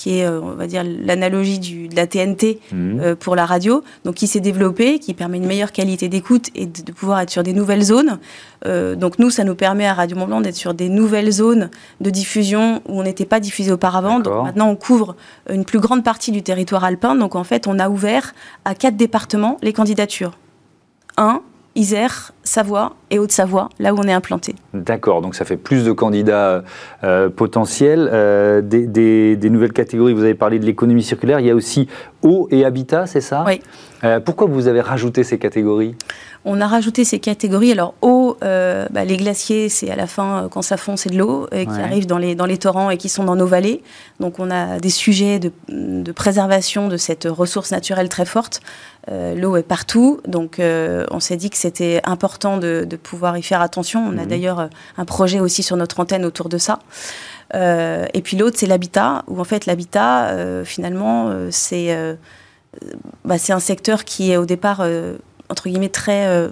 qui 0.00 0.18
est, 0.18 0.24
euh, 0.24 0.40
on 0.42 0.52
va 0.52 0.66
dire, 0.66 0.82
l'analogie 0.84 1.58
de 1.58 1.94
la 1.94 2.06
TNT 2.06 2.58
mhm. 2.72 3.00
euh, 3.00 3.14
pour 3.14 3.36
la 3.36 3.44
radio, 3.44 3.82
donc 4.04 4.14
qui 4.14 4.26
s'est 4.26 4.40
développée, 4.40 4.98
qui 4.98 5.12
permet 5.12 5.36
une 5.36 5.46
meilleure 5.46 5.72
qualité 5.72 6.08
d'écoute 6.08 6.48
et 6.54 6.66
de, 6.66 6.92
pouvoir 6.92 7.20
être 7.20 7.30
sur 7.30 7.42
des 7.42 7.52
nouvelles 7.52 7.82
zones. 7.82 8.18
Euh, 8.66 8.94
donc 8.94 9.18
nous, 9.18 9.30
ça 9.30 9.44
nous 9.44 9.54
permet 9.54 9.86
à 9.86 9.94
Radio 9.94 10.16
Mont-Blanc 10.16 10.40
d'être 10.40 10.56
sur 10.56 10.72
des 10.72 10.88
nouvelles 10.88 11.30
zones 11.30 11.70
de 12.00 12.10
diffusion 12.10 12.82
où 12.88 13.00
on 13.00 13.02
n'était 13.02 13.26
pas 13.26 13.40
diffusé 13.40 13.72
auparavant. 13.72 14.20
Donc 14.20 14.44
maintenant, 14.44 14.68
on 14.68 14.76
couvre 14.76 15.16
une 15.50 15.64
plus 15.64 15.80
grande 15.80 16.02
partie 16.02 16.32
du 16.32 16.42
territoire 16.42 16.84
alpin. 16.84 17.14
Donc 17.14 17.34
en 17.34 17.44
fait, 17.44 17.66
on 17.66 17.78
a 17.78 17.90
ouvert 17.90 18.32
à 18.64 18.74
quatre 18.74 18.96
départements 18.96 19.58
les 19.62 19.72
candidatures. 19.72 20.32
Un, 21.20 21.42
Isère, 21.76 22.32
Savoie 22.44 22.94
et 23.10 23.18
Haute-Savoie, 23.18 23.68
là 23.78 23.92
où 23.92 23.98
on 23.98 24.04
est 24.04 24.12
implanté. 24.12 24.54
D'accord, 24.72 25.20
donc 25.20 25.34
ça 25.34 25.44
fait 25.44 25.58
plus 25.58 25.84
de 25.84 25.92
candidats 25.92 26.64
euh, 27.04 27.28
potentiels. 27.28 28.08
Euh, 28.10 28.62
des, 28.62 29.50
nouvelles 29.50 29.74
catégories, 29.74 30.14
vous 30.14 30.24
avez 30.24 30.34
parlé 30.34 30.58
de 30.58 30.64
l'économie 30.64 31.02
circulaire, 31.02 31.38
il 31.38 31.46
y 31.46 31.50
a 31.50 31.54
aussi 31.54 31.88
eau 32.22 32.48
et 32.50 32.64
habitat, 32.64 33.06
c'est 33.06 33.20
ça? 33.20 33.44
Oui. 33.46 33.60
Euh, 34.02 34.18
pourquoi 34.18 34.46
vous 34.46 34.66
avez 34.66 34.80
rajouté 34.80 35.22
ces 35.22 35.38
catégories? 35.38 35.94
On 36.46 36.58
a 36.62 36.66
rajouté 36.66 37.04
ces 37.04 37.18
catégories. 37.18 37.72
Alors, 37.72 37.94
eau, 38.00 38.29
euh, 38.42 38.86
bah, 38.90 39.04
les 39.04 39.16
glaciers, 39.16 39.68
c'est 39.68 39.90
à 39.90 39.96
la 39.96 40.06
fin, 40.06 40.44
euh, 40.44 40.48
quand 40.48 40.62
ça 40.62 40.76
fond, 40.76 40.96
c'est 40.96 41.10
de 41.10 41.18
l'eau 41.18 41.48
qui 41.50 41.80
arrive 41.80 42.06
dans 42.06 42.18
les, 42.18 42.34
dans 42.34 42.46
les 42.46 42.58
torrents 42.58 42.90
et 42.90 42.96
qui 42.96 43.08
sont 43.08 43.24
dans 43.24 43.36
nos 43.36 43.46
vallées. 43.46 43.82
Donc, 44.18 44.38
on 44.38 44.50
a 44.50 44.78
des 44.78 44.90
sujets 44.90 45.38
de, 45.38 46.12
préservation 46.12 46.88
de 46.88 46.96
cette 46.96 47.24
ressource 47.24 47.70
naturelle 47.70 48.08
très 48.08 48.24
forte. 48.24 48.60
l'eau 49.08 49.56
est 49.56 49.62
partout. 49.62 50.20
Donc, 50.26 50.60
on 50.60 51.20
s'est 51.20 51.36
dit 51.36 51.50
que 51.50 51.56
c'était 51.56 52.00
important 52.04 52.56
de, 52.56 52.86
pouvoir 53.02 53.38
y 53.38 53.42
faire 53.42 53.62
attention. 53.62 54.04
On 54.04 54.18
a 54.18 54.22
mhm. 54.22 54.26
d'ailleurs 54.26 54.68
un 54.96 55.04
projet 55.04 55.40
aussi 55.40 55.62
sur 55.62 55.76
notre 55.76 56.00
antenne 56.00 56.24
autour 56.24 56.48
de 56.48 56.58
ça. 56.58 56.78
et 57.54 58.22
puis 58.22 58.36
l'autre, 58.36 58.56
c'est 58.58 58.66
l'habitat, 58.66 59.24
où 59.28 59.40
en 59.40 59.44
fait, 59.44 59.66
l'habitat, 59.66 60.34
finalement, 60.64 61.32
c'est 61.50 62.16
bah, 63.24 63.38
c'est 63.38 63.52
un 63.52 63.60
secteur 63.60 64.04
qui 64.04 64.30
est 64.30 64.36
au 64.36 64.46
départ 64.46 64.80
euh, 64.80 65.16
entre 65.50 65.68
guillemets 65.68 65.88
très 65.88 66.26
euh, 66.26 66.48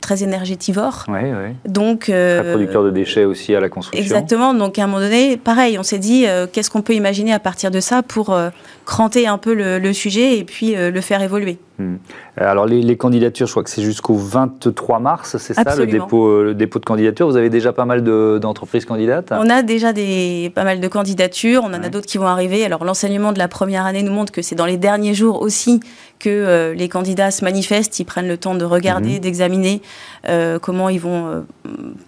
très 0.00 0.22
énergétivore. 0.22 1.04
Oui, 1.08 1.20
oui. 1.22 1.54
Donc 1.66 2.08
euh, 2.08 2.42
très 2.42 2.50
producteur 2.52 2.84
de 2.84 2.90
déchets 2.90 3.24
aussi 3.24 3.54
à 3.54 3.60
la 3.60 3.68
construction. 3.68 4.02
Exactement. 4.02 4.54
Donc 4.54 4.78
à 4.78 4.84
un 4.84 4.86
moment 4.86 5.00
donné, 5.00 5.36
pareil, 5.36 5.78
on 5.78 5.82
s'est 5.82 5.98
dit 5.98 6.26
qu'est-ce 6.52 6.70
qu'on 6.70 6.82
peut 6.82 6.94
imaginer 6.94 7.32
à 7.32 7.38
partir 7.38 7.70
de 7.70 7.80
ça 7.80 8.02
pour 8.02 8.36
cranter 8.84 9.26
un 9.26 9.38
peu 9.38 9.54
le, 9.54 9.92
sujet 9.92 10.38
et 10.38 10.44
puis 10.44 10.74
le 10.74 11.00
faire 11.00 11.22
évoluer. 11.22 11.58
Hmm. 11.78 11.96
Alors 12.36 12.66
les, 12.66 12.96
candidatures, 12.96 13.46
je 13.46 13.52
crois 13.52 13.64
que 13.64 13.70
c'est 13.70 13.82
jusqu'au 13.82 14.14
23 14.14 15.00
mars, 15.00 15.36
c'est 15.38 15.54
ça 15.54 15.76
le 15.76 15.86
dépôt, 15.86 16.42
le 16.42 16.54
dépôt 16.54 16.78
de 16.78 16.84
candidature. 16.84 17.26
Vous 17.26 17.36
avez 17.36 17.50
déjà 17.50 17.72
pas 17.72 17.84
mal 17.84 18.02
d'entreprises 18.40 18.84
candidates? 18.84 19.32
On 19.32 19.48
a 19.48 19.62
déjà 19.62 19.92
des, 19.92 20.52
pas 20.54 20.64
mal 20.64 20.80
de 20.80 20.88
candidatures, 20.88 21.62
on 21.64 21.68
en 21.68 21.82
a 21.82 21.88
d'autres 21.88 22.06
qui 22.06 22.18
vont 22.18 22.26
arriver. 22.26 22.64
Alors 22.64 22.84
l'enseignement 22.84 23.32
de 23.32 23.38
la 23.38 23.48
première 23.48 23.86
année 23.86 24.02
nous 24.02 24.12
montre 24.12 24.32
que 24.32 24.42
c'est 24.42 24.54
dans 24.54 24.66
les 24.66 24.76
derniers 24.76 25.14
jours 25.14 25.40
aussi 25.42 25.80
que 26.22 26.30
euh, 26.30 26.74
les 26.74 26.88
candidats 26.88 27.30
se 27.30 27.44
manifestent, 27.44 27.98
ils 27.98 28.04
prennent 28.04 28.28
le 28.28 28.36
temps 28.36 28.54
de 28.54 28.64
regarder, 28.64 29.14
mhm. 29.14 29.18
d'examiner 29.18 29.82
euh, 30.28 30.58
comment 30.58 30.88
ils 30.88 31.00
vont 31.00 31.26
euh, 31.26 31.40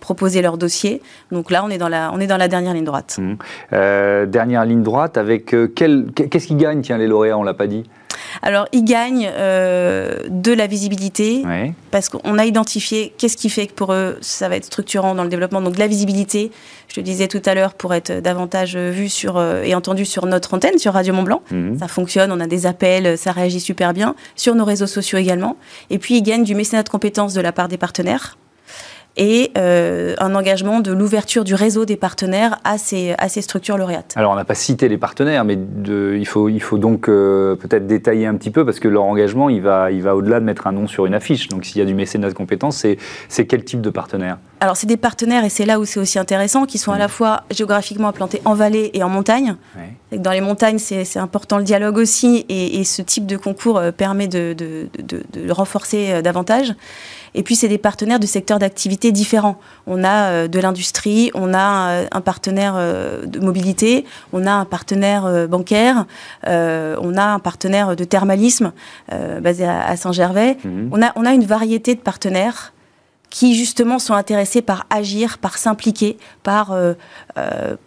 proposer 0.01 0.41
leur 0.41 0.57
dossier. 0.57 1.03
Donc 1.33 1.51
là, 1.51 1.65
on 1.65 1.71
est 1.71 1.79
dans 1.79 1.89
la, 1.89 2.13
on 2.15 2.21
est 2.21 2.27
dans 2.27 2.37
la 2.37 2.49
dernière 2.49 2.75
ligne 2.75 2.85
droite. 2.85 3.19
Mhm. 3.19 4.31
dernière 4.31 4.65
ligne 4.65 4.83
droite 4.83 5.19
avec 5.19 5.55
quel, 5.75 6.07
qu'est-ce 6.15 6.47
qui 6.47 6.55
gagne? 6.55 6.81
Tiens, 6.83 6.99
les 6.99 7.09
lauréats, 7.09 7.37
on 7.37 7.43
l'a 7.43 7.55
pas 7.55 7.67
dit. 7.67 7.85
Alors, 8.43 8.67
ils 8.73 8.85
gagnent 8.85 9.31
euh, 9.33 10.19
de 10.29 10.53
la 10.53 10.67
visibilité 10.67 11.43
parce 11.91 12.09
qu'on 12.09 12.39
a 12.39 12.45
identifié 12.45 13.13
qu'est-ce 13.17 13.37
qui 13.37 13.51
fait 13.51 13.67
que 13.67 13.73
pour 13.73 13.93
eux, 13.93 14.19
ça 14.21 14.49
va 14.49 14.57
être 14.57 14.65
structurant 14.65 15.15
dans 15.15 15.23
le 15.23 15.29
développement. 15.29 15.61
Donc, 15.61 15.75
de 15.75 15.79
la 15.79 15.87
visibilité, 15.87 16.51
je 16.89 16.95
te 16.97 17.01
disais 17.01 17.29
tout 17.29 17.43
à 17.45 17.55
l'heure, 17.55 17.75
pour 17.75 17.95
être 17.95 18.21
davantage 18.21 18.77
vu 18.77 19.09
sur, 19.09 19.37
euh, 19.37 19.63
et 19.63 19.75
entendu 19.75 20.05
sur 20.05 20.27
notre 20.27 20.55
antenne, 20.55 20.79
sur 20.79 20.93
Radio 20.93 21.15
Mont 21.15 21.23
Blanc. 21.23 21.43
Mhm. 21.51 21.79
Ça 21.79 21.89
fonctionne, 21.89 22.33
on 22.33 22.41
a 22.41 22.47
des 22.47 22.67
appels, 22.67 23.17
ça 23.19 23.33
réagit 23.33 23.61
super 23.61 23.93
bien. 23.93 24.15
Sur 24.37 24.55
nos 24.55 24.65
réseaux 24.65 24.87
sociaux 24.87 25.19
également. 25.19 25.57
Et 25.91 25.99
puis, 25.99 26.17
ils 26.17 26.23
gagnent 26.23 26.45
du 26.45 26.55
mécénat 26.55 26.83
de 26.83 26.89
compétences 26.89 27.35
de 27.35 27.41
la 27.41 27.53
part 27.53 27.69
des 27.69 27.79
partenaires 27.79 28.37
et 29.17 29.53
euh, 29.57 30.15
un 30.19 30.35
engagement 30.35 30.81
de 30.81 30.93
l'ouverture 30.93 31.45
du 31.45 31.55
réseau 31.55 31.85
des 31.85 31.97
partenaires 31.97 32.59
à 32.65 32.79
ces, 32.79 33.15
à 33.19 33.29
ces 33.29 33.43
structures 33.43 33.77
lauréates. 33.77 34.13
Alors 34.17 34.33
on 34.33 34.35
n'a 34.35 34.45
pas 34.45 34.55
cité 34.55 34.89
les 34.89 34.99
partenaires, 34.99 35.45
mais 35.45 35.57
de, 35.57 36.17
il, 36.19 36.27
faut, 36.27 36.49
il 36.49 36.61
faut 36.61 36.79
donc 36.79 37.09
euh, 37.09 37.55
peut-être 37.55 37.87
détailler 37.87 38.27
un 38.27 38.35
petit 38.35 38.51
peu 38.51 38.65
parce 38.65 38.81
que 38.81 38.89
leur 38.89 39.05
engagement, 39.05 39.49
il 39.49 39.63
va, 39.63 39.93
il 39.93 40.03
va 40.03 40.17
au-delà 40.17 40.41
de 40.41 40.45
mettre 40.45 40.67
un 40.67 40.73
nom 40.73 40.87
sur 40.87 41.07
une 41.07 41.15
affiche. 41.15 41.49
Donc 41.49 41.65
s'il 41.65 41.79
y 41.79 41.83
a 41.83 41.85
du 41.85 41.95
mécénat 41.95 42.29
de 42.29 42.35
compétences, 42.35 42.85
c'est 43.29 43.47
quel 43.47 43.65
type 43.65 43.81
de 43.81 43.91
partenaire? 43.91 44.39
Alors 44.61 44.77
c'est 44.77 44.87
des 44.87 44.97
partenaires, 44.97 45.45
et 45.45 45.49
c'est 45.51 45.67
là 45.67 45.79
où 45.79 45.85
c'est 45.85 46.01
aussi 46.01 46.19
intéressant, 46.19 46.65
qui 46.65 46.79
sont 46.79 46.93
à 46.93 46.99
la 46.99 47.09
fois 47.09 47.43
géographiquement 47.51 48.09
implantés 48.09 48.41
en 48.45 48.55
vallée 48.55 48.91
et 48.95 49.03
en 49.03 49.09
montagne. 49.09 49.57
Dans 50.13 50.31
les 50.31 50.41
montagnes, 50.41 50.79
c'est 50.79 51.19
important 51.19 51.59
le 51.59 51.65
dialogue 51.65 51.99
aussi, 51.99 52.47
et, 52.49 52.81
et, 52.81 52.85
ce 52.85 53.03
type 53.03 53.27
de 53.27 53.37
concours 53.37 53.79
euh, 53.79 53.91
permet 53.91 54.29
de, 54.29 54.55
de, 54.57 54.89
de, 54.99 55.23
de 55.33 55.47
le 55.47 55.53
renforcer 55.53 56.23
davantage. 56.23 56.75
Et 57.35 57.43
puis, 57.43 57.57
c'est 57.57 57.69
des 57.69 57.79
partenaires 57.79 58.21
de 58.21 58.27
secteurs 58.27 58.59
d'activité 58.59 59.13
différents. 59.13 59.59
On 59.87 60.05
a 60.05 60.31
euh, 60.31 60.49
de 60.49 60.59
l'industrie, 60.61 61.31
on 61.35 61.53
a 61.53 61.91
euh, 61.91 62.07
un 62.13 62.21
partenaire 62.21 62.75
euh, 62.77 63.27
de 63.27 63.41
mobilité, 63.41 64.05
on 64.33 64.47
a 64.47 64.53
un 64.53 64.65
partenaire 64.65 65.49
bancaire, 65.49 66.07
on 66.47 67.17
a 67.17 67.25
un 67.25 67.39
partenaire 67.39 67.97
de 67.97 68.05
thermalisme 68.05 68.73
basé 69.41 69.65
à, 69.65 69.97
Saint-Gervais. 69.97 70.59
Mhm. 70.65 70.91
On, 70.93 71.03
a, 71.03 71.13
on 71.17 71.25
a 71.25 71.33
une 71.33 71.45
variété 71.45 71.95
de 71.95 72.01
partenaires 72.01 72.73
qui 73.35 73.57
justement 73.57 73.99
sont 73.99 74.15
intéressés 74.15 74.63
par 74.63 74.87
agir, 74.91 75.39
par 75.39 75.59
s'impliquer, 75.59 76.19
par 76.45 76.73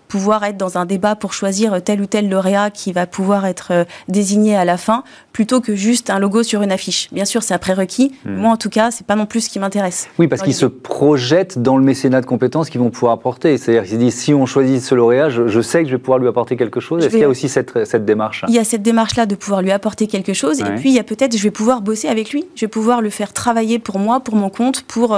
pouvoir 0.08 0.44
être 0.44 0.58
dans 0.58 0.78
un 0.78 0.86
débat 0.86 1.16
pour 1.16 1.34
choisir 1.34 1.82
tel 1.84 2.02
ou 2.02 2.06
tel 2.06 2.30
lauréat 2.30 2.72
qui 2.72 2.92
va 2.92 3.06
pouvoir 3.06 3.46
être 3.46 3.68
euh, 3.72 3.84
désigné 4.08 4.56
à 4.56 4.66
la 4.66 4.78
fin, 4.78 5.04
plutôt 5.34 5.62
que 5.62 5.76
juste 5.76 6.10
un 6.10 6.20
logo 6.20 6.44
sur 6.44 6.62
une 6.62 6.72
affiche. 6.72 7.10
Bien 7.12 7.26
sûr, 7.26 7.44
c'est 7.44 7.54
un 7.54 7.60
prérequis. 7.60 8.14
Hmm. 8.26 8.36
Moi, 8.36 8.52
en 8.52 8.58
tout 8.58 8.70
cas, 8.70 8.92
c'est 8.92 9.06
pas 9.06 9.16
non 9.16 9.26
plus 9.26 9.42
ce 9.42 9.50
qui 9.50 9.60
m'intéresse. 9.60 10.08
Oui, 10.18 10.28
parce 10.28 10.42
qu'ils 10.42 10.56
se 10.56 10.66
projettent 10.66 11.60
dans 11.60 11.78
le 11.78 11.84
mécénat 11.84 12.22
de 12.22 12.26
compétences 12.26 12.70
qu'ils 12.70 12.82
vont 12.82 12.90
pouvoir 12.90 13.14
apporter. 13.14 13.58
C'est-à-dire 13.58 13.84
qu'ils 13.84 13.94
se 13.94 13.98
disent, 13.98 14.16
si 14.16 14.34
on 14.34 14.46
choisit 14.46 14.82
ce 14.82 14.96
lauréat, 14.96 15.30
je, 15.30 15.62
sais 15.62 15.84
que 15.84 15.90
je 15.90 15.96
vais 15.96 16.02
pouvoir 16.02 16.20
lui 16.20 16.28
apporter 16.28 16.56
quelque 16.58 16.80
chose. 16.80 17.04
Est-ce 17.04 17.12
qu'il 17.12 17.20
y 17.20 17.24
a 17.24 17.30
aussi 17.30 17.50
cette, 17.50 17.86
cette 17.86 18.06
démarche 18.06 18.46
Il 18.48 18.56
y 18.56 18.60
a 18.60 18.64
cette 18.64 18.82
démarche-là 18.82 19.26
de 19.26 19.36
pouvoir 19.36 19.62
lui 19.62 19.72
apporter 19.72 20.08
quelque 20.08 20.34
chose. 20.34 20.60
Et 20.60 20.76
puis, 20.78 20.90
il 20.90 20.96
y 20.96 21.00
a 21.00 21.04
peut-être, 21.04 21.38
je 21.38 21.44
vais 21.44 21.52
pouvoir 21.52 21.82
bosser 21.82 22.08
avec 22.08 22.32
lui. 22.32 22.46
Je 22.56 22.62
vais 22.62 22.70
pouvoir 22.70 23.02
le 23.02 23.10
faire 23.10 23.34
travailler 23.34 23.80
pour 23.80 24.00
moi, 24.00 24.20
pour 24.20 24.36
mon 24.36 24.50
compte, 24.50 24.84
pour 24.84 25.18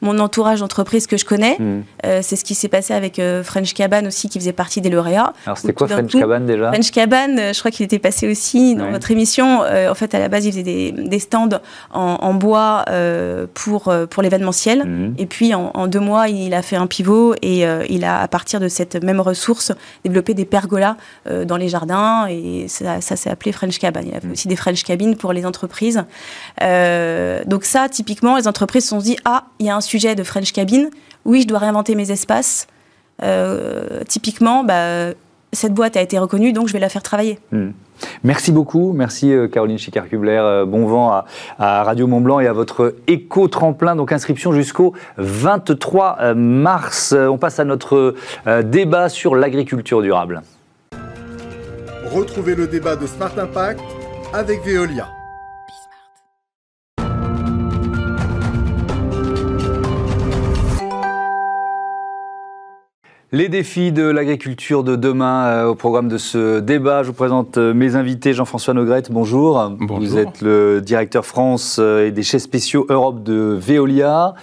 mon 0.00 0.18
entourage 0.18 0.60
d'entreprise 0.60 1.06
que 1.06 1.16
je 1.16 1.24
connais. 1.24 1.56
Hmm. 1.58 1.82
Euh, 2.04 2.20
c'est 2.22 2.36
ce 2.36 2.44
qui 2.44 2.54
s'est 2.54 2.68
passé 2.68 2.94
avec 2.94 3.20
French 3.42 3.74
Cabane 3.74 4.06
aussi, 4.06 4.28
qui 4.28 4.38
faisait 4.38 4.52
partie 4.52 4.80
des 4.80 4.90
lauréats. 4.90 5.32
Alors 5.44 5.58
c'était 5.58 5.72
quoi 5.72 5.88
French 5.88 6.12
Cabane 6.12 6.46
déjà 6.46 6.72
French 6.72 6.90
Cabane, 6.90 7.38
euh, 7.38 7.52
je 7.52 7.58
crois 7.58 7.70
qu'il 7.70 7.84
était 7.84 7.98
passé 7.98 8.30
aussi 8.30 8.74
dans 8.74 8.90
votre 8.90 9.10
émission. 9.10 9.62
Euh, 9.62 9.90
en 9.90 9.94
fait, 9.94 10.14
à 10.14 10.18
la 10.18 10.28
base, 10.28 10.46
il 10.46 10.52
faisait 10.52 10.62
des, 10.62 11.18
stands 11.18 11.60
en, 11.92 12.34
bois 12.34 12.84
euh, 12.88 13.46
pour, 13.54 13.92
pour 14.10 14.22
l'événementiel. 14.22 14.84
Mhm. 14.84 15.14
Et 15.18 15.26
puis, 15.26 15.54
en, 15.54 15.86
deux 15.86 16.00
mois, 16.00 16.28
il 16.28 16.54
a 16.54 16.62
fait 16.62 16.76
un 16.76 16.86
pivot 16.86 17.34
et 17.42 17.64
il 17.88 18.04
a, 18.04 18.20
à 18.20 18.28
partir 18.28 18.60
de 18.60 18.68
cette 18.68 19.02
même 19.02 19.20
ressource, 19.20 19.72
développé 20.04 20.34
des 20.34 20.44
pergolas 20.44 20.96
dans 21.44 21.56
les 21.56 21.68
jardins. 21.68 22.26
Et 22.28 22.66
ça, 22.68 23.00
ça 23.00 23.16
s'est 23.16 23.30
appelé 23.30 23.52
French 23.52 23.78
Cabane. 23.78 24.04
Il 24.06 24.14
a 24.14 24.20
fait 24.20 24.26
mhm. 24.26 24.32
aussi 24.32 24.48
des 24.48 24.56
French 24.56 24.82
Cabines 24.84 25.16
pour 25.16 25.32
les 25.32 25.46
entreprises. 25.46 26.04
donc 26.60 27.64
ça, 27.64 27.88
typiquement, 27.88 28.36
les 28.36 28.48
entreprises 28.48 28.84
se 28.84 28.90
sont 28.90 28.98
dit, 28.98 29.16
ah, 29.24 29.44
il 29.58 29.66
y 29.66 29.70
a 29.70 29.76
un 29.76 29.80
sujet 29.86 30.14
de 30.14 30.22
French 30.22 30.52
Cabine. 30.52 30.90
Oui, 31.24 31.42
je 31.42 31.46
dois 31.46 31.58
réinventer 31.58 31.94
mes 31.94 32.10
espaces. 32.10 32.66
Euh, 33.22 34.02
typiquement, 34.06 34.64
bah, 34.64 35.12
cette 35.52 35.72
boîte 35.72 35.96
a 35.96 36.02
été 36.02 36.18
reconnue, 36.18 36.52
donc 36.52 36.68
je 36.68 36.72
vais 36.72 36.78
la 36.78 36.88
faire 36.88 37.02
travailler. 37.02 37.38
Hmm. 37.52 37.70
Merci 38.24 38.52
beaucoup, 38.52 38.92
merci 38.92 39.32
euh, 39.32 39.48
Caroline 39.48 39.78
Chicard-Kubler. 39.78 40.38
Euh, 40.38 40.66
bon 40.66 40.84
vent 40.84 41.22
à, 41.58 41.82
Radio 41.82 42.06
Mont-Blanc 42.06 42.40
et 42.40 42.46
à 42.46 42.52
votre 42.52 42.94
éco-tremplin. 43.06 43.96
Donc 43.96 44.12
inscription 44.12 44.52
jusqu'au 44.52 44.92
23 45.16 46.34
mars. 46.34 47.14
On 47.16 47.38
passe 47.38 47.58
à 47.58 47.64
notre 47.64 48.14
débat 48.64 49.08
sur 49.08 49.34
l'agriculture 49.34 50.02
durable. 50.02 50.42
Retrouvez 52.12 52.54
le 52.54 52.66
débat 52.66 52.96
de 52.96 53.06
Smart 53.06 53.32
Impact 53.38 53.80
avec 54.32 54.62
Veolia. 54.64 55.15
Les 63.32 63.48
défis 63.48 63.90
de 63.90 64.04
l'agriculture 64.04 64.84
de 64.84 64.94
demain 64.94 65.46
euh, 65.46 65.66
au 65.66 65.74
programme 65.74 66.06
de 66.06 66.16
ce 66.16 66.60
débat. 66.60 67.02
Je 67.02 67.08
vous 67.08 67.12
présente 67.12 67.58
euh, 67.58 67.74
mes 67.74 67.96
invités. 67.96 68.32
Jean-François 68.32 68.72
Nogrette, 68.72 69.10
bonjour. 69.10 69.68
bonjour. 69.80 69.98
Vous 69.98 70.16
êtes 70.16 70.42
le 70.42 70.80
directeur 70.80 71.26
France 71.26 71.78
euh, 71.80 72.06
et 72.06 72.12
des 72.12 72.22
chefs 72.22 72.42
spéciaux 72.42 72.86
Europe 72.88 73.24
de 73.24 73.58
Veolia. 73.60 74.34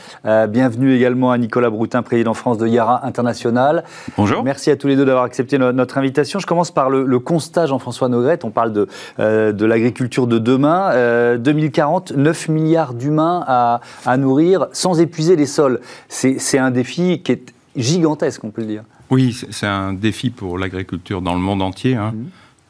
bienvenue 0.50 0.94
également 0.94 1.32
à 1.32 1.38
Nicolas 1.38 1.70
Broutin, 1.70 2.02
président 2.02 2.34
France 2.34 2.58
de 2.58 2.68
Yara 2.68 3.06
International. 3.06 3.86
Bonjour. 4.18 4.44
Merci 4.44 4.70
à 4.70 4.76
tous 4.76 4.88
les 4.88 4.98
deux 4.98 5.06
d'avoir 5.06 5.24
accepté 5.24 5.58
notre 5.58 5.98
invitation. 5.98 6.40
Je 6.40 6.46
commence 6.46 6.72
par 6.72 6.90
le, 6.90 7.20
constat, 7.20 7.68
Jean-François 7.68 8.10
Nogrette. 8.10 8.44
On 8.44 8.52
parle 8.52 8.74
de, 8.74 8.90
de 9.18 9.66
l'agriculture 9.66 10.28
de 10.28 10.40
demain. 10.40 11.38
2040, 11.38 12.12
9 12.18 12.50
milliards 12.50 12.94
d'humains 12.94 13.46
à, 13.48 13.80
à 14.06 14.18
nourrir 14.18 14.68
sans 14.74 15.00
épuiser 15.00 15.38
les 15.38 15.46
sols. 15.46 15.80
C'est 16.10 16.58
un 16.58 16.72
défi 16.72 17.22
qui 17.22 17.32
est 17.32 17.54
gigantesque, 17.76 18.44
on 18.44 18.52
peut 18.52 18.62
le 18.62 18.68
dire. 18.68 18.84
Oui, 19.10 19.38
c'est 19.52 19.68
un 19.68 19.94
défi 19.94 20.30
pour 20.30 20.58
l'agriculture 20.58 21.22
dans 21.22 21.34
le 21.34 21.42
monde 21.42 21.62
entier. 21.62 21.96
Hein. 21.96 22.14
Mmh. 22.16 22.26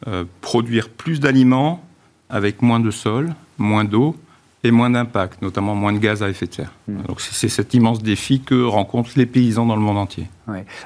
Euh, 0.07 0.25
produire 0.41 0.89
plus 0.89 1.19
d'aliments 1.19 1.81
avec 2.29 2.61
moins 2.61 2.79
de 2.81 2.91
sol, 2.91 3.33
moins 3.57 3.85
d'eau 3.85 4.15
et 4.65 4.71
moins 4.71 4.89
d'impact, 4.89 5.41
notamment 5.41 5.75
moins 5.75 5.93
de 5.93 5.97
gaz 5.97 6.23
à 6.23 6.29
effet 6.29 6.45
de 6.45 6.53
serre. 6.53 6.73
Mmh. 6.87 7.03
Donc 7.07 7.21
c'est 7.21 7.47
cet 7.47 7.73
immense 7.73 8.01
défi 8.01 8.41
que 8.41 8.63
rencontrent 8.63 9.11
les 9.15 9.25
paysans 9.25 9.65
dans 9.65 9.75
le 9.75 9.81
monde 9.81 9.97
entier. 9.97 10.27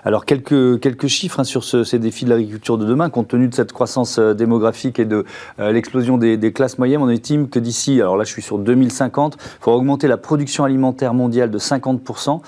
Alors 0.04 0.26
quelques, 0.26 0.80
quelques 0.80 1.08
chiffres 1.08 1.40
hein, 1.40 1.44
sur 1.44 1.64
ces 1.64 1.98
défis 1.98 2.26
de 2.26 2.30
l'agriculture 2.32 2.78
de 2.78 2.86
demain, 2.86 3.10
compte 3.10 3.30
tenu 3.30 3.48
de 3.48 3.56
cette 3.56 3.72
croissance 3.72 4.20
euh, 4.20 4.34
démographique 4.34 5.00
et 5.00 5.06
de 5.06 5.26
euh, 5.60 5.72
l'explosion 5.72 6.18
des, 6.18 6.38
des, 6.38 6.52
classes 6.52 6.78
moyennes, 6.78 7.02
on 7.02 7.10
estime 7.10 7.50
que 7.50 7.60
d'ici, 7.60 8.02
alors 8.02 8.18
là 8.18 8.24
je 8.24 8.32
suis 8.32 8.44
sur 8.44 8.60
2050, 8.60 9.38
il 9.40 9.64
faudra 9.64 9.78
augmenter 9.78 10.08
la 10.08 10.18
production 10.18 10.64
alimentaire 10.64 11.16
mondiale 11.16 11.50
de 11.50 11.60
50%. 11.60 12.42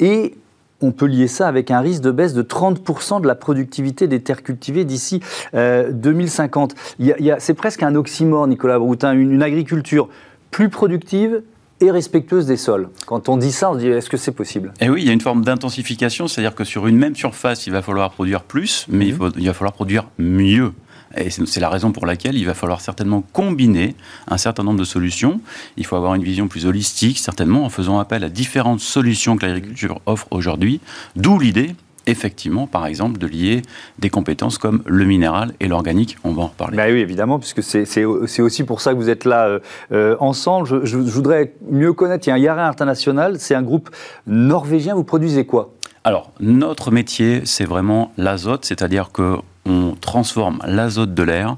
Et 0.00 0.34
on 0.82 0.92
peut 0.92 1.06
lier 1.06 1.28
ça 1.28 1.48
avec 1.48 1.70
un 1.70 1.80
risque 1.80 2.02
de 2.02 2.10
baisse 2.10 2.34
de 2.34 2.42
30% 2.42 3.20
de 3.20 3.26
la 3.26 3.34
productivité 3.34 4.06
des 4.06 4.20
terres 4.20 4.42
cultivées 4.42 4.84
d'ici 4.84 5.20
2050. 5.54 6.74
Euh, 7.00 7.36
c'est 7.38 7.54
presque 7.54 7.82
un 7.82 7.94
oxymore, 7.94 8.46
Nicolas 8.46 8.78
Broutin, 8.78 9.12
une, 9.12 9.42
agriculture 9.42 10.08
plus 10.50 10.68
productive 10.68 11.42
et 11.80 11.90
respectueuse 11.90 12.46
des 12.46 12.56
sols. 12.56 12.88
Quand 13.06 13.28
on 13.28 13.36
dit 13.36 13.50
ça, 13.50 13.70
on 13.70 13.74
dit 13.74 13.88
est-ce 13.88 14.08
que 14.08 14.16
c'est 14.16 14.32
possible? 14.32 14.72
Eh 14.80 14.88
oui, 14.88 15.02
il 15.02 15.06
y 15.06 15.10
a 15.10 15.12
une 15.12 15.20
forme 15.20 15.44
d'intensification, 15.44 16.28
c'est-à-dire 16.28 16.54
que 16.54 16.64
sur 16.64 16.86
une 16.86 16.96
même 16.96 17.16
surface, 17.16 17.66
il 17.66 17.72
va 17.72 17.82
falloir 17.82 18.10
produire 18.12 18.42
plus, 18.42 18.86
mais 18.88 19.08
il, 19.08 19.18
il 19.36 19.46
va 19.46 19.52
falloir 19.52 19.72
produire 19.72 20.04
mieux. 20.18 20.72
Et 21.16 21.30
c'est 21.30 21.60
la 21.60 21.68
raison 21.68 21.92
pour 21.92 22.06
laquelle 22.06 22.36
il 22.36 22.46
va 22.46 22.54
falloir 22.54 22.80
certainement 22.80 23.22
combiner 23.32 23.94
un 24.28 24.38
certain 24.38 24.62
nombre 24.62 24.78
de 24.78 24.84
solutions. 24.84 25.40
Il 25.76 25.86
faut 25.86 25.96
avoir 25.96 26.14
une 26.14 26.24
vision 26.24 26.48
plus 26.48 26.66
holistique, 26.66 27.18
certainement, 27.18 27.64
en 27.64 27.70
faisant 27.70 27.98
appel 27.98 28.24
à 28.24 28.28
différentes 28.28 28.80
solutions 28.80 29.36
que 29.36 29.46
l'agriculture 29.46 30.00
offre 30.06 30.26
aujourd'hui. 30.30 30.80
D'où 31.16 31.38
l'idée 31.38 31.74
effectivement, 32.06 32.66
par 32.66 32.86
exemple, 32.86 33.18
de 33.18 33.26
lier 33.26 33.62
des 33.98 34.10
compétences 34.10 34.58
comme 34.58 34.82
le 34.86 35.04
minéral 35.04 35.52
et 35.60 35.68
l'organique. 35.68 36.18
On 36.24 36.32
va 36.32 36.42
en 36.42 36.46
reparler. 36.48 36.76
Bah 36.76 36.86
oui, 36.88 36.98
évidemment, 36.98 37.38
puisque 37.38 37.62
c'est 37.62 38.04
aussi 38.04 38.64
pour 38.64 38.80
ça 38.80 38.92
que 38.92 38.96
vous 38.96 39.10
êtes 39.10 39.24
là 39.24 39.46
euh, 39.46 39.60
euh, 39.92 40.16
ensemble. 40.20 40.66
Je, 40.66 40.84
je, 40.84 40.96
voudrais 40.96 41.54
mieux 41.70 41.92
connaître. 41.92 42.26
Il 42.26 42.30
y 42.30 42.32
a 42.32 42.34
un 42.34 42.38
Yara 42.38 42.66
International, 42.66 43.38
c'est 43.38 43.54
un 43.54 43.62
groupe 43.62 43.90
norvégien. 44.26 44.94
Vous 44.94 45.04
produisez 45.04 45.46
quoi? 45.46 45.72
Alors, 46.04 46.32
notre 46.40 46.90
métier, 46.90 47.42
c'est 47.44 47.64
vraiment 47.64 48.12
l'azote, 48.16 48.64
c'est-à-dire 48.64 49.12
que 49.12 49.36
on 49.64 49.94
transforme 50.00 50.58
l'azote 50.66 51.14
de 51.14 51.22
l'air 51.22 51.56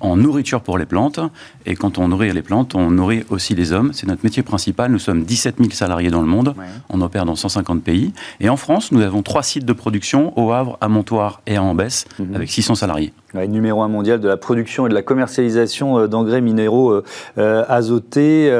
en 0.00 0.16
nourriture 0.16 0.60
pour 0.60 0.78
les 0.78 0.86
plantes. 0.86 1.20
Et 1.66 1.76
quand 1.76 1.98
on 1.98 2.08
nourrit 2.08 2.32
les 2.32 2.42
plantes, 2.42 2.74
on 2.74 2.90
nourrit 2.90 3.24
aussi 3.30 3.54
les 3.54 3.72
hommes. 3.72 3.92
C'est 3.92 4.06
notre 4.06 4.24
métier 4.24 4.42
principal. 4.42 4.90
Nous 4.90 4.98
sommes 4.98 5.24
17 5.24 5.58
000 5.58 5.70
salariés 5.70 6.10
dans 6.10 6.20
le 6.20 6.26
monde. 6.26 6.54
On 6.88 7.00
opère 7.00 7.24
dans 7.24 7.36
150 7.36 7.82
pays. 7.82 8.12
Et 8.40 8.48
en 8.48 8.56
France, 8.56 8.92
nous 8.92 9.02
avons 9.02 9.22
trois 9.22 9.42
sites 9.42 9.64
de 9.64 9.72
production 9.72 10.36
au 10.38 10.52
Havre, 10.52 10.78
à 10.80 10.88
Montoire 10.88 11.40
et 11.46 11.56
à 11.56 11.62
Ambès, 11.62 12.06
mhm. 12.18 12.34
avec 12.34 12.50
600 12.50 12.76
salariés 12.76 13.12
numéro 13.34 13.82
un 13.82 13.88
mondial 13.88 14.20
de 14.20 14.28
la 14.28 14.36
production 14.36 14.86
et 14.86 14.88
de 14.88 14.94
la 14.94 15.02
commercialisation 15.02 15.98
euh, 15.98 16.08
d'engrais 16.08 16.40
minéraux 16.40 16.90
euh, 16.90 17.04
euh, 17.38 17.64
azotés. 17.68 18.52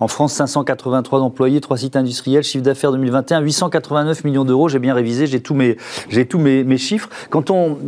en 0.00 0.08
France, 0.08 0.34
583 0.34 1.20
employés, 1.20 1.60
trois 1.60 1.78
sites 1.78 1.96
industriels, 1.96 2.42
chiffre 2.42 2.64
d'affaires 2.64 2.92
2021, 2.92 3.40
889 3.40 4.24
millions 4.24 4.44
d'euros. 4.44 4.68
J'ai 4.68 4.78
bien 4.78 4.94
révisé, 4.94 5.26
j'ai 5.26 5.40
tous 5.40 5.54
mes, 5.54 5.76
j'ai 6.08 6.26
tous 6.26 6.38
mes, 6.38 6.64
mes, 6.64 6.78
chiffres. 6.78 7.08
Quand 7.30 7.50
on, 7.50 7.78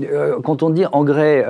quand 0.42 0.62
on 0.62 0.70
dit 0.70 0.84
engrais 0.92 1.46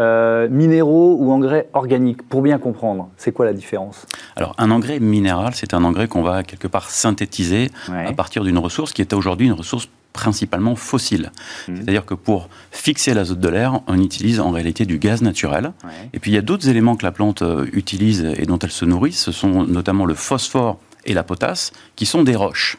minéraux 0.49 1.17
ou 1.19 1.33
engrais 1.33 1.69
organiques, 1.73 2.23
pour 2.29 2.43
bien 2.43 2.59
comprendre, 2.59 3.09
c'est 3.17 3.33
quoi 3.33 3.47
la 3.47 3.53
différence? 3.53 4.07
Alors, 4.37 4.55
un 4.59 4.71
engrais 4.71 5.01
minéral, 5.01 5.53
c'est 5.55 5.75
un 5.75 5.85
engrais 5.85 6.09
qu'on 6.09 6.23
va 6.23 6.43
quelque 6.43 6.69
part 6.69 6.91
synthétiser 6.91 7.71
à 7.89 8.13
partir 8.13 8.45
d'une 8.45 8.59
ressource 8.59 8.93
qui 8.93 9.03
est 9.03 9.13
aujourd'hui 9.13 9.47
une 9.47 9.53
ressource 9.53 9.89
principalement 10.21 10.77
fossiles. 10.77 11.33
Mmh. 11.67 11.77
C'est-à-dire 11.77 12.05
que 12.05 12.13
pour 12.13 12.51
fixer 12.71 13.15
l'azote 13.15 13.41
de 13.41 13.49
l'air, 13.49 13.81
on 13.87 13.99
utilise 13.99 14.39
en 14.39 14.51
réalité 14.51 14.85
du 14.85 14.99
gaz 14.99 15.23
naturel. 15.23 15.73
Et 16.13 16.19
puis 16.19 16.31
il 16.31 16.35
y 16.35 16.39
a 16.39 16.43
d'autres 16.43 16.69
éléments 16.69 16.95
que 16.95 17.07
la 17.07 17.11
plante 17.11 17.41
euh, 17.41 17.65
utilise 17.73 18.23
et 18.37 18.45
dont 18.45 18.59
elle 18.59 18.71
se 18.71 18.85
nourrit. 18.85 19.15
Ce 19.15 19.33
sont 19.33 19.65
notamment 19.65 20.05
le 20.05 20.13
phosphore 20.13 20.79
et 21.07 21.15
la 21.15 21.23
potasse, 21.23 21.73
qui 21.97 22.05
sont 22.05 22.23
des 22.23 22.37
roches. 22.37 22.77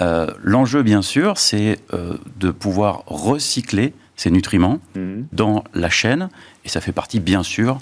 Euh, 0.00 0.28
l'enjeu, 0.42 0.82
bien 0.82 1.02
sûr, 1.02 1.36
c'est 1.36 1.80
euh, 1.92 2.16
de 2.38 2.50
pouvoir 2.50 3.02
recycler 3.06 3.92
ces 4.16 4.30
nutriments 4.30 4.78
mmh. 4.96 5.00
dans 5.32 5.64
la 5.74 5.90
chaîne. 5.90 6.30
Et 6.64 6.70
ça 6.70 6.80
fait 6.80 6.92
partie, 6.92 7.20
bien 7.20 7.42
sûr, 7.42 7.78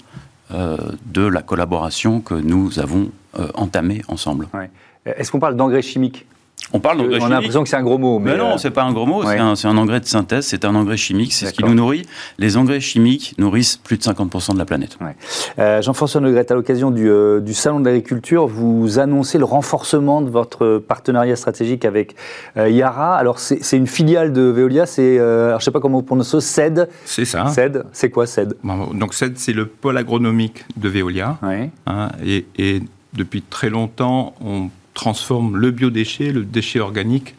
de 0.51 1.25
la 1.37 1.41
collaboration 1.43 2.21
que 2.21 2.33
nous 2.33 2.79
avons 2.79 3.11
entamée 3.53 4.01
ensemble. 4.07 4.47
Est-ce 5.05 5.31
qu'on 5.31 5.39
parle 5.39 5.55
d'engrais 5.55 5.83
chimiques? 5.83 6.25
On 6.73 6.79
parle 6.79 6.97
d'engrais 6.97 7.19
chimique. 7.19 7.29
On 7.29 7.31
a 7.31 7.35
l'impression 7.35 7.63
que 7.63 7.69
c'est 7.69 7.75
un 7.75 7.83
gros 7.83 7.97
mot. 7.97 8.19
Mais, 8.19 8.37
non, 8.37 8.49
non, 8.49 8.57
c'est 8.57 8.71
pas 8.71 8.83
un 8.83 8.91
gros 8.91 9.05
mot. 9.05 9.23
C'est 9.55 9.67
un, 9.67 9.77
engrais 9.77 9.99
de 9.99 10.05
synthèse. 10.05 10.45
C'est 10.45 10.65
un 10.65 10.75
engrais 10.75 10.97
chimique. 10.97 11.33
C'est 11.33 11.47
ce 11.47 11.53
qui 11.53 11.63
nous 11.63 11.73
nourrit. 11.73 12.05
Les 12.37 12.57
engrais 12.57 12.79
chimiques 12.79 13.33
nourrissent 13.37 13.77
plus 13.77 13.97
de 13.97 14.03
50% 14.03 14.53
de 14.53 14.57
la 14.57 14.65
planète. 14.65 14.97
Euh, 15.57 15.81
Jean-François 15.81 16.21
Negret, 16.21 16.51
à 16.51 16.55
l'occasion 16.55 16.93
euh, 16.95 17.39
du, 17.39 17.53
salon 17.53 17.79
de 17.79 17.85
l'agriculture, 17.85 18.47
vous 18.47 18.99
annoncez 18.99 19.37
le 19.37 19.45
renforcement 19.45 20.21
de 20.21 20.29
votre 20.29 20.77
partenariat 20.77 21.35
stratégique 21.35 21.85
avec 21.85 22.15
euh, 22.57 22.69
Yara. 22.69 23.17
Alors 23.17 23.39
c'est 23.39 23.77
une 23.77 23.87
filiale 23.87 24.33
de 24.33 24.41
Veolia. 24.41 24.85
C'est, 24.85 25.17
je 25.17 25.57
sais 25.59 25.71
pas 25.71 25.79
comment 25.79 25.99
vous 25.99 26.03
prononcez, 26.03 26.39
CED? 26.41 26.89
C'est 27.05 27.25
ça. 27.25 27.47
CED. 27.47 27.83
C'est 27.91 28.09
quoi 28.09 28.27
CED? 28.27 28.55
Donc 28.93 29.13
CED, 29.13 29.37
c'est 29.37 29.53
le 29.53 29.65
pôle 29.65 29.97
agronomique 29.97 30.65
de 30.77 30.89
Veolia. 30.89 31.37
Hein, 31.87 32.09
et, 32.23 32.45
et 32.57 32.81
depuis 33.13 33.41
très 33.41 33.69
longtemps, 33.69 34.33
on 34.43 34.69
transforme 34.99 35.55
le 35.55 35.71
biodéchet, 35.71 36.33
le 36.33 36.43
déchet 36.43 36.81
organique, 36.81 37.33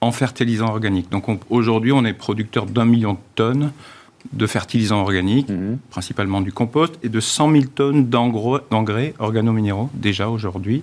en 0.00 0.10
fertilisant 0.10 0.66
organique. 0.66 1.08
Donc 1.08 1.24
aujourd'hui, 1.50 1.92
on 1.92 2.04
est 2.04 2.12
producteur 2.12 2.66
d'un 2.66 2.84
million 2.84 3.12
de 3.12 3.18
tonnes 3.36 3.70
de 4.32 4.46
fertilisants 4.48 5.02
organiques, 5.02 5.48
mhm. 5.48 5.78
principalement 5.88 6.40
du 6.40 6.50
compost, 6.50 6.98
et 7.04 7.08
de 7.08 7.20
100 7.20 7.52
000 7.52 7.64
tonnes 7.72 8.06
d'engrais 8.06 9.14
organominéraux, 9.20 9.88
déjà 9.94 10.28
aujourd'hui, 10.28 10.82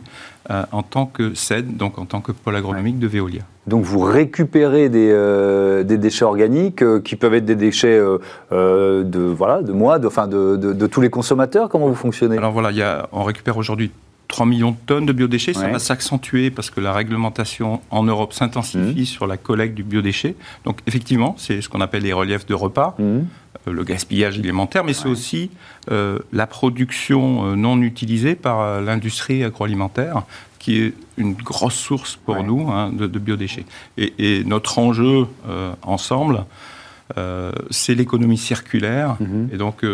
euh, 0.50 0.64
en 0.72 0.82
tant 0.82 1.08
que 1.08 1.34
CED, 1.34 1.76
donc 1.76 2.00
en 2.00 2.06
tant 2.06 2.22
que 2.22 2.32
pôle 2.32 2.56
agronomique 2.56 3.00
de 3.00 3.08
Veolia. 3.08 3.42
Donc 3.68 3.84
vous 3.84 4.00
récupérez 4.00 4.88
des, 4.88 5.10
euh, 5.12 5.84
des 5.84 5.98
déchets 5.98 6.24
organiques 6.24 6.82
euh, 6.82 7.02
qui 7.02 7.18
peuvent 7.18 7.34
être 7.34 7.44
des 7.44 7.58
déchets 7.58 8.00
de, 8.00 9.34
voilà, 9.38 9.62
de 9.62 9.74
moi, 9.74 10.00
de, 10.00 10.08
enfin 10.08 10.28
de, 10.28 10.56
de, 10.56 10.88
tous 10.88 11.02
les 11.02 11.10
consommateurs 11.10 11.68
Comment 11.68 11.90
vous 11.90 11.96
fonctionnez? 11.96 12.38
Alors 12.38 12.54
voilà, 12.54 12.72
y 12.72 12.82
a, 12.82 13.10
on 13.12 13.24
récupère 13.24 13.58
aujourd'hui 13.58 13.92
3 14.28 14.46
millions 14.46 14.72
de 14.72 14.78
tonnes 14.86 15.06
de 15.06 15.14
biodéchets. 15.14 15.54
Ça 15.54 15.68
va 15.68 15.80
s'accentuer 15.80 16.50
parce 16.50 16.70
que 16.70 16.80
la 16.80 16.94
réglementation 16.94 17.82
en 17.92 18.04
Europe 18.04 18.34
s'intensifie 18.34 19.02
mmh. 19.02 19.06
sur 19.06 19.28
la 19.28 19.38
collecte 19.38 19.76
du 19.76 19.84
biodéchet. 19.84 20.36
Donc 20.66 20.80
effectivement, 20.88 21.36
c'est 21.38 21.62
ce 21.62 21.70
qu'on 21.70 21.82
appelle 21.82 22.04
les 22.04 22.14
reliefs 22.14 22.46
de 22.46 22.54
repas, 22.54 22.96
mmh. 22.98 23.04
euh, 23.04 23.22
le 23.68 23.84
gaspillage 23.84 24.40
alimentaire, 24.40 24.84
mais 24.84 24.94
c'est 24.94 25.08
aussi 25.08 25.52
euh, 25.92 26.20
la 26.32 26.48
production 26.48 27.46
euh, 27.46 27.56
non 27.56 27.82
utilisée 27.82 28.36
par 28.36 28.82
l'industrie 28.82 29.44
agroalimentaire 29.44 30.24
qui 30.58 30.80
est 30.80 30.94
une 31.18 31.34
grosse 31.34 31.76
source 31.76 32.16
pour 32.16 32.42
nous 32.42 32.72
hein, 32.72 32.92
de, 32.94 33.20
biodéchets. 33.20 33.66
Et, 33.98 34.46
notre 34.46 34.80
enjeu 34.80 35.28
ensemble, 35.82 36.46
c'est 37.70 37.96
l'économie 37.96 38.38
circulaire. 38.38 39.18
Mmh. 39.20 39.48
Et 39.52 39.58
donc, 39.58 39.86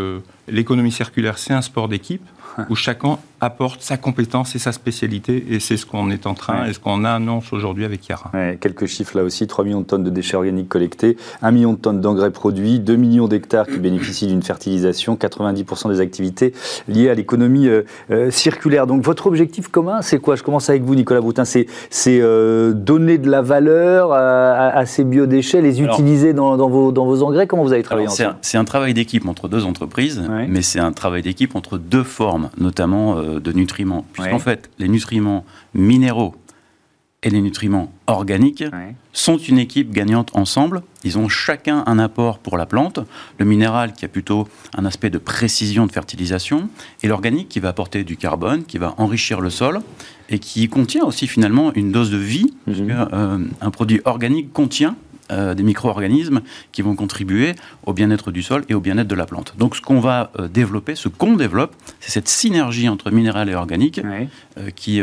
l'économie 0.47 0.91
circulaire, 0.91 1.39
c'est 1.39 1.53
un 1.53 1.63
sport 1.63 1.87
d'équipe 1.87 2.21
où 2.69 2.75
chacun 2.75 3.17
apporte 3.41 3.81
sa 3.81 3.97
compétence 3.97 4.55
et 4.55 4.59
sa 4.59 4.71
spécialité, 4.71 5.45
et 5.49 5.59
c'est 5.59 5.77
ce 5.77 5.85
qu'on 5.85 6.11
est 6.11 6.27
en 6.27 6.33
train, 6.33 6.65
et 6.65 6.73
ce 6.73 6.79
qu'on 6.79 7.05
annonce 7.05 7.53
aujourd'hui 7.53 7.85
avec 7.85 8.07
Yara. 8.07 8.31
quelques 8.59 8.85
chiffres 8.85 9.17
là 9.17 9.23
aussi, 9.23 9.47
3 9.47 9.63
millions 9.63 9.81
de 9.81 9.85
tonnes 9.85 10.03
de 10.03 10.09
déchets 10.09 10.35
organiques 10.35 10.67
collectés, 10.67 11.17
1 11.41 11.51
million 11.51 11.73
de 11.73 11.77
tonnes 11.77 12.01
d'engrais 12.01 12.31
produits, 12.31 12.79
2 12.79 12.95
millions 12.95 13.27
d'hectares 13.27 13.67
qui 13.67 13.79
bénéficient 13.79 14.27
d'une 14.27 14.43
fertilisation, 14.43 15.15
90% 15.15 15.89
des 15.89 15.99
activités 16.01 16.53
liées 16.87 17.09
à 17.09 17.13
l'économie 17.13 17.67
euh, 17.67 17.83
euh, 18.11 18.31
circulaire. 18.31 18.87
Donc 18.87 19.03
votre 19.03 19.27
objectif 19.27 19.67
commun, 19.67 20.01
c'est 20.01 20.19
quoi? 20.19 20.35
Je 20.35 20.43
commence 20.43 20.69
avec 20.69 20.83
vous, 20.83 20.95
Nicolas 20.95 21.21
Boutin, 21.21 21.45
c'est 21.45 21.67
euh, 22.07 22.73
donner 22.73 23.17
de 23.17 23.29
la 23.29 23.41
valeur 23.41 24.11
à, 24.13 24.85
ces 24.85 25.03
biodéchets, 25.03 25.61
les 25.61 25.81
utiliser 25.81 26.33
dans, 26.33 26.55
vos, 26.69 26.91
dans 26.91 27.05
vos 27.05 27.23
engrais? 27.23 27.47
Comment 27.47 27.63
vous 27.63 27.73
avez 27.73 27.83
travaillé 27.83 28.07
ensemble? 28.07 28.35
C'est 28.41 28.57
un, 28.57 28.65
travail 28.69 28.93
d'équipe 28.93 29.27
entre 29.27 29.47
deux 29.47 29.65
entreprises, 29.65 30.21
mais 30.47 30.61
c'est 30.61 30.79
un 30.79 30.91
travail 30.91 31.21
d'équipe 31.21 31.55
entre 31.55 31.77
deux 31.77 32.03
formes, 32.03 32.38
notamment 32.57 33.21
de 33.21 33.51
nutriments. 33.51 34.05
Puisqu'en 34.13 34.39
fait, 34.39 34.69
les 34.79 34.87
nutriments 34.87 35.45
minéraux 35.73 36.35
et 37.21 37.29
les 37.29 37.41
nutriments 37.41 37.91
organiques 38.07 38.63
sont 39.11 39.37
une 39.37 39.59
équipe 39.59 39.91
gagnante 39.91 40.31
ensemble. 40.35 40.83
Ils 41.03 41.17
ont 41.17 41.27
chacun 41.27 41.83
un 41.85 41.99
apport 41.99 42.39
pour 42.39 42.57
la 42.57 42.65
plante. 42.65 42.99
Le 43.37 43.45
minéral 43.45 43.93
qui 43.93 44.05
a 44.05 44.07
plutôt 44.07 44.47
un 44.77 44.85
aspect 44.85 45.09
de 45.09 45.17
précision 45.17 45.85
de 45.85 45.91
fertilisation 45.91 46.69
et 47.03 47.07
l'organique 47.07 47.49
qui 47.49 47.59
va 47.59 47.69
apporter 47.69 48.03
du 48.03 48.15
carbone, 48.15 48.63
qui 48.63 48.77
va 48.77 48.95
enrichir 48.97 49.41
le 49.41 49.49
sol 49.49 49.81
et 50.29 50.39
qui 50.39 50.69
contient 50.69 51.03
aussi 51.03 51.27
finalement 51.27 51.73
une 51.73 51.91
dose 51.91 52.11
de 52.11 52.17
vie. 52.17 52.53
Mhm. 52.67 53.07
Euh, 53.11 53.37
un 53.59 53.71
produit 53.71 53.99
organique 54.05 54.53
contient 54.53 54.95
euh, 55.31 55.53
des 55.53 55.63
micro-organismes 55.63 56.41
qui 56.71 56.81
vont 56.81 56.95
contribuer 56.95 57.53
au 57.85 57.93
bien-être 57.93 58.31
du 58.31 58.41
sol 58.41 58.63
et 58.69 58.73
au 58.73 58.79
bien-être 58.79 59.07
de 59.07 59.15
la 59.15 59.25
plante. 59.25 59.53
Donc 59.57 59.75
ce 59.75 59.81
qu'on 59.81 59.99
va 59.99 60.31
euh, 60.39 60.47
développer, 60.47 60.95
ce 60.95 61.07
qu'on 61.07 61.35
développe, 61.35 61.75
c'est 61.99 62.11
cette 62.11 62.27
synergie 62.27 62.89
entre 62.89 63.11
minéral 63.11 63.49
et 63.49 63.55
organique 63.55 64.01
euh, 64.57 64.69
qui 64.75 65.01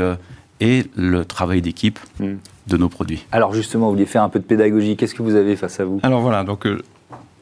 est 0.61 0.91
le 0.97 1.25
travail 1.25 1.63
d'équipe 1.63 1.99
hmm. 2.21 2.35
de 2.67 2.77
nos 2.77 2.89
produits. 2.89 3.27
Alors 3.33 3.55
justement, 3.55 3.87
vous 3.87 3.93
vouliez 3.93 4.07
faire 4.07 4.23
un 4.23 4.29
peu 4.29 4.39
de 4.39 4.45
pédagogie. 4.45 4.97
Qu'est-ce 4.97 5.15
que 5.15 5.23
vous 5.23 5.35
avez 5.35 5.57
face 5.57 5.81
à 5.81 5.85
vous? 5.85 6.01
Alors 6.03 6.21
voilà, 6.21 6.45
donc 6.45 6.67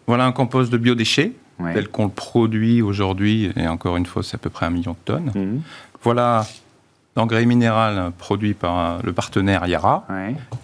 voilà 0.07 0.27
un 0.27 0.33
compost 0.33 0.71
de 0.71 0.79
biodéchets 0.79 1.33
tel 1.73 1.89
qu'on 1.89 2.05
le 2.05 2.11
produit 2.11 2.83
aujourd'hui, 2.83 3.51
et 3.57 3.69
encore 3.69 3.97
une 3.97 4.07
fois, 4.07 4.23
c'est 4.23 4.35
à 4.35 4.39
peu 4.39 4.51
près 4.51 4.67
un 4.67 4.71
million 4.71 4.93
de 4.93 4.97
tonnes. 5.05 5.33
Hmm. 5.35 5.61
Voilà 6.03 6.45
l'engrais 7.17 7.45
minéral 7.45 8.13
produit 8.19 8.55
par 8.55 9.03
le 9.03 9.13
partenaire 9.13 9.67
Yara. 9.67 10.07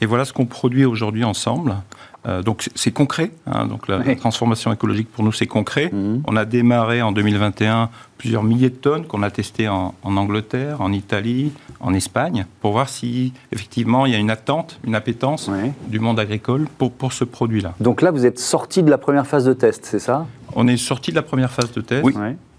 Et 0.01 0.07
voilà 0.07 0.25
ce 0.25 0.33
qu'on 0.33 0.47
produit 0.47 0.85
aujourd'hui 0.85 1.25
ensemble. 1.25 1.77
Euh, 2.29 2.43
donc 2.43 2.69
c'est 2.75 2.91
concret, 2.91 3.31
hein, 3.47 3.67
donc 3.67 3.89
la, 3.89 4.15
transformation 4.15 4.71
écologique 4.75 5.11
pour 5.11 5.25
nous 5.25 5.33
c'est 5.33 5.47
concret. 5.47 5.91
Mhm. 5.91 6.23
On 6.27 6.37
a 6.37 6.45
démarré 6.45 7.01
en 7.01 7.13
2021 7.13 7.89
plusieurs 8.19 8.43
milliers 8.43 8.69
de 8.69 8.75
tonnes 8.75 9.07
qu'on 9.07 9.23
a 9.23 9.31
testées 9.31 9.69
en, 9.69 9.95
Angleterre, 10.05 10.83
en 10.83 10.93
Italie, 10.93 11.53
en 11.81 11.95
Espagne, 11.95 12.45
pour 12.61 12.73
voir 12.73 12.91
si 12.91 13.33
effectivement 13.53 14.05
il 14.05 14.13
y 14.13 14.15
a 14.15 14.19
une 14.19 14.31
attente, 14.31 14.79
une 14.85 14.95
appétence 14.95 15.51
du 15.89 15.99
monde 15.99 16.21
agricole 16.21 16.67
pour, 16.77 16.93
pour 16.93 17.15
ce 17.15 17.25
produit-là. 17.25 17.73
Donc 17.81 18.03
là 18.03 18.11
vous 18.11 18.27
êtes 18.27 18.39
sorti 18.39 18.83
de 18.83 18.91
la 18.91 18.99
première 18.99 19.27
phase 19.27 19.47
de 19.47 19.55
test, 19.55 19.87
c'est 19.87 19.99
ça? 19.99 20.27
On 20.55 20.69
est 20.69 20.77
sorti 20.77 21.13
de 21.13 21.17
la 21.17 21.23
première 21.23 21.51
phase 21.51 21.73
de 21.73 21.81
test. 21.81 22.05
Oui. 22.05 22.13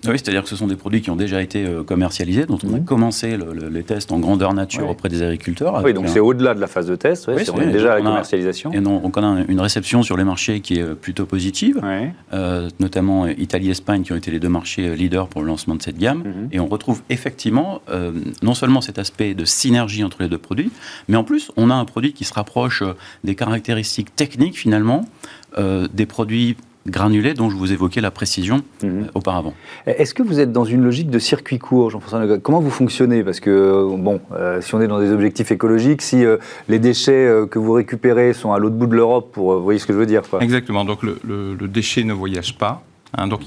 Oui, 0.08 0.14
c'est-à-dire 0.14 0.44
que 0.44 0.50
ce 0.50 0.56
sont 0.56 0.68
des 0.68 0.76
produits 0.76 1.02
qui 1.02 1.10
ont 1.10 1.16
déjà 1.16 1.42
été 1.42 1.66
euh, 1.66 1.84
commercialisés, 1.84 2.46
dont 2.46 2.58
on 2.64 2.74
a 2.74 2.78
mhm. 2.78 2.86
commencé 2.86 3.38
les 3.72 3.84
tests 3.84 4.12
en 4.12 4.20
grandeur 4.20 4.54
nature 4.54 4.90
auprès 4.90 5.10
des 5.10 5.22
agriculteurs. 5.22 5.82
Oui, 5.84 5.94
donc 5.94 6.10
c'est 6.10 6.20
au-delà 6.20 6.54
de 6.54 6.60
la 6.60 6.68
phase 6.68 6.88
de 6.88 6.96
test, 6.96 7.28
oui, 7.28 7.44
on 7.54 7.62
est 7.62 7.72
déjà 7.72 7.94
à 7.94 7.96
la 7.98 8.02
commercialisation. 8.02 8.72
et 8.72 8.82
donc 8.82 9.16
on 9.16 9.24
a 9.24 9.42
une 9.48 9.60
réception 9.60 10.04
sur 10.04 10.18
les 10.18 10.24
marchés 10.24 10.62
qui 10.62 10.80
est 10.80 10.96
plutôt 10.96 11.26
positive, 11.26 11.82
euh, 12.34 12.70
notamment 12.80 13.28
Italie-Espagne 13.28 14.04
qui 14.04 14.14
ont 14.14 14.16
été 14.16 14.32
les 14.32 14.40
deux 14.40 14.50
marchés 14.50 14.96
leaders 14.96 15.28
pour 15.28 15.42
le 15.42 15.48
lancement 15.48 15.76
de 15.76 15.82
cette 15.82 15.98
gamme. 15.98 16.20
Mhm. 16.20 16.50
Et 16.52 16.60
on 16.60 16.68
retrouve 16.68 17.02
effectivement 17.10 17.82
euh, 17.90 18.12
non 18.42 18.54
seulement 18.54 18.82
cet 18.82 19.00
aspect 19.00 19.34
de 19.34 19.46
synergie 19.46 20.04
entre 20.04 20.22
les 20.22 20.30
deux 20.30 20.38
produits, 20.38 20.72
mais 21.08 21.18
en 21.18 21.24
plus 21.24 21.52
on 21.58 21.70
a 21.70 21.76
un 21.76 21.86
produit 21.86 22.14
qui 22.14 22.24
se 22.24 22.34
rapproche 22.34 22.84
des 23.24 23.36
caractéristiques 23.36 24.16
techniques 24.16 24.58
finalement 24.58 25.06
des 25.94 26.06
produits 26.06 26.56
granulés 26.88 27.34
dont 27.34 27.50
je 27.50 27.56
vous 27.56 27.72
évoquais 27.72 28.02
la 28.02 28.12
précision 28.12 28.64
mhm. 28.84 29.04
euh, 29.04 29.12
auparavant. 29.14 29.54
Est-ce 29.86 30.14
que 30.14 30.24
vous 30.24 30.40
êtes 30.40 30.52
dans 30.52 30.66
une 30.66 30.84
logique 30.84 31.10
de 31.10 31.20
circuit 31.20 31.60
court, 31.60 31.90
Jean-François 31.90 32.40
Comment 32.40 32.60
vous 32.60 32.72
fonctionnez? 32.72 33.24
Parce 33.24 33.40
que, 33.40 33.50
euh, 33.50 33.98
bon, 33.98 34.22
euh, 34.34 34.62
si 34.62 34.74
on 34.76 34.82
est 34.82 34.88
dans 34.88 35.00
des 35.00 35.12
objectifs 35.12 35.52
écologiques, 35.52 36.02
si 36.02 36.24
les 36.68 36.80
déchets 36.80 37.30
que 37.50 37.60
vous 37.60 37.74
récupérez 37.74 38.34
sont 38.34 38.54
à 38.54 38.60
l'autre 38.60 38.76
bout 38.76 38.88
de 38.88 38.96
l'Europe, 38.96 39.32
pour, 39.32 39.54
vous 39.54 39.64
voyez 39.64 39.80
ce 39.80 39.86
que 39.86 39.94
je 39.94 39.98
veux 39.98 40.06
dire 40.06 40.22
Exactement, 40.40 40.86
donc 40.86 41.04
le, 41.04 41.68
déchet 41.68 42.04
ne 42.04 42.14
voyage 42.14 42.58
pas. 42.58 42.84
Hein, 43.18 43.28
donc, 43.28 43.42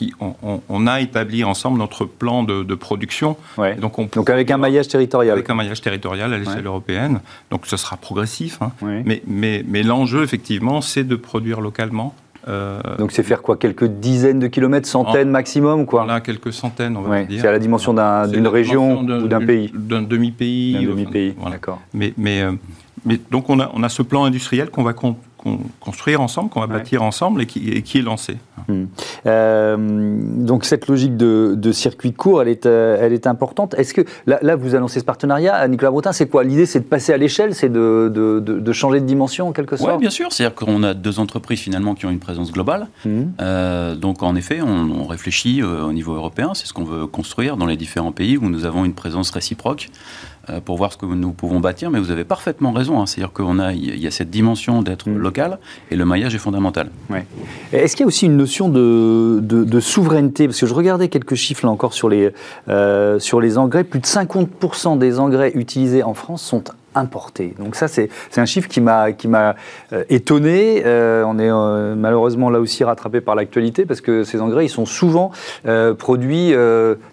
on, 0.68 0.87
a 0.87 1.01
établi 1.01 1.42
ensemble 1.42 1.79
notre 1.79 2.05
plan 2.05 2.42
de, 2.42 2.75
production. 2.75 3.37
Donc, 3.81 4.12
donc, 4.12 4.31
avec 4.31 4.51
un 4.51 4.59
maillage 4.59 4.88
territorial. 4.88 5.33
Avec 5.33 5.49
un 5.49 5.55
maillage 5.55 5.81
territorial 5.81 6.33
à 6.33 6.38
l'échelle 6.38 6.66
européenne. 6.66 7.20
Donc, 7.51 7.66
ce 7.66 7.77
sera 7.77 7.97
progressif. 7.97 8.61
Hein. 8.61 8.73
Mais, 8.83 9.23
mais, 9.27 9.64
mais 9.66 9.83
l'enjeu, 9.83 10.23
effectivement, 10.23 10.81
c'est 10.81 11.05
de 11.05 11.16
produire 11.16 11.61
localement 11.61 12.14
euh, 12.48 12.80
Donc 12.98 13.12
c'est 13.12 13.22
faire 13.22 13.42
quoi 13.42 13.57
Quelques 13.57 13.85
dizaines 13.85 14.38
de 14.38 14.46
kilomètres, 14.46 14.88
centaines 14.88 15.30
maximum 15.30 15.87
quoi 15.87 16.07
Là, 16.07 16.20
quelques 16.20 16.52
centaines, 16.52 16.96
on 16.96 17.02
va 17.02 17.24
dire. 17.24 17.40
C'est 17.40 17.48
à 17.48 17.52
la 17.52 17.59
dimension 17.59 17.94
d'une 18.26 18.48
région 18.48 19.00
ou 19.00 19.28
d'un 19.28 19.44
pays 19.44 19.70
D'un 19.74 20.02
demi-pays. 20.02 20.74
D'un 20.74 20.90
demi-pays, 20.90 21.35
d'accord. 21.50 21.80
Mais, 21.92 22.12
mais, 22.16 22.42
euh, 22.42 22.52
mais, 23.04 23.18
donc 23.30 23.50
on 23.50 23.61
a, 23.61 23.70
on 23.74 23.83
a 23.83 23.88
ce 23.88 24.02
plan 24.02 24.24
industriel 24.24 24.70
qu'on 24.70 24.83
va 24.83 24.92
construire 25.80 26.20
ensemble, 26.20 26.50
qu'on 26.50 26.61
va 26.61 26.66
bâtir 26.66 27.02
ensemble 27.02 27.42
et 27.42 27.46
qui, 27.46 27.83
qui 27.83 27.98
est 27.98 28.02
lancé. 28.02 28.37
Hmm. 28.68 28.85
Euh, 29.26 29.76
donc 29.78 30.64
cette 30.64 30.88
logique 30.88 31.16
de, 31.16 31.72
circuit 31.72 32.12
court, 32.12 32.42
elle 32.42 32.48
est, 32.48 32.66
euh, 32.66 32.98
elle 33.00 33.12
est 33.12 33.26
importante. 33.26 33.74
Est-ce 33.74 33.92
que 33.94 34.02
là, 34.26 34.57
vous 34.57 34.74
annoncez 34.74 35.00
ce 35.00 35.04
partenariat, 35.04 35.66
Nicolas 35.68 35.90
Bretin, 35.90 36.12
c'est 36.12 36.28
quoi? 36.28 36.44
L'idée, 36.44 36.66
c'est 36.66 36.80
de 36.80 36.85
passer 36.85 37.12
à 37.12 37.16
l'échelle, 37.16 37.54
c'est 37.54 37.68
de, 37.68 38.11
de, 38.14 38.72
changer 38.72 39.00
de 39.00 39.07
dimension 39.07 39.48
en 39.48 39.52
quelque 39.52 39.76
sorte? 39.76 39.92
Oui, 39.92 39.98
bien 39.98 40.11
sûr. 40.11 40.33
C'est-à-dire 40.33 40.54
qu'on 40.54 40.83
a 40.83 40.94
deux 40.94 41.20
entreprises 41.20 41.61
finalement 41.61 41.94
qui 41.94 42.07
ont 42.07 42.11
une 42.11 42.18
présence 42.18 42.52
globale. 42.52 42.88
Hmm. 43.04 43.24
Euh, 43.40 43.94
donc 43.94 44.22
en 44.22 44.35
effet, 44.37 44.61
on, 44.62 45.04
réfléchit 45.04 45.62
au 45.62 45.92
niveau 45.92 46.14
européen. 46.14 46.52
C'est 46.54 46.66
ce 46.66 46.72
qu'on 46.72 46.85
veut 46.85 47.07
construire 47.07 47.57
dans 47.57 47.66
les 47.66 47.76
différents 47.76 48.12
pays 48.12 48.38
où 48.38 48.48
nous 48.48 48.64
avons 48.64 48.85
une 48.85 48.94
présence 48.94 49.30
réciproque. 49.30 49.90
Euh, 50.50 50.61
pour 50.61 50.76
voir 50.76 50.92
ce 50.92 50.98
que 50.98 51.07
nous 51.07 51.33
pouvons 51.33 51.61
bâtir, 51.61 51.90
mais 51.90 51.98
vous 51.98 52.11
avez 52.11 52.24
parfaitement 52.24 52.72
raison. 52.72 53.00
Hein. 53.00 53.07
C'est-à-dire 53.07 53.33
qu'il 53.33 53.61
a, 53.61 53.72
il 53.72 53.98
y 53.98 54.07
a 54.07 54.11
cette 54.11 54.30
dimension 54.30 54.83
d'être 54.83 55.09
mm. 55.09 55.16
local 55.16 55.59
et 55.90 55.96
le 55.96 56.04
maillage 56.04 56.35
est 56.35 56.38
fondamental. 56.38 56.90
Ouais. 57.09 57.24
Est-ce 57.72 57.96
qu'il 57.96 58.02
y 58.02 58.04
a 58.04 58.09
aussi 58.09 58.26
une 58.26 58.37
notion 58.37 58.68
de, 58.68 59.38
de, 59.40 59.80
souveraineté? 59.80 60.46
Parce 60.46 60.61
que 60.61 60.66
je 60.66 60.74
regardais 60.74 61.09
quelques 61.09 61.35
chiffres 61.35 61.64
là 61.64 61.72
encore 61.72 61.94
sur 61.94 62.09
les, 62.09 62.30
euh, 62.68 63.18
sur 63.18 63.40
les 63.40 63.57
engrais. 63.57 63.85
Plus 63.85 64.00
de 64.00 64.07
50% 64.07 64.98
des 64.98 65.18
engrais 65.18 65.52
utilisés 65.54 66.02
en 66.02 66.14
France 66.14 66.42
sont 66.42 66.64
importés. 66.94 67.54
Donc 67.59 67.74
ça, 67.74 67.88
c'est 67.88 68.11
un 68.37 68.44
chiffre 68.44 68.68
qui 68.68 68.80
m'a 68.80 69.07
euh, 69.92 70.04
étonné. 70.09 70.83
Euh, 70.85 71.24
on 71.26 71.38
est 71.38 71.50
euh, 71.50 71.94
malheureusement 71.94 72.50
là 72.50 72.61
aussi 72.61 72.85
rattrapé 72.85 73.20
par 73.20 73.35
l'actualité 73.35 73.85
parce 73.85 74.00
que 74.00 74.24
ces 74.24 74.40
engrais, 74.40 74.66
ils 74.66 74.70
sont 74.70 74.87
souvent 74.87 75.30
produits 75.98 76.52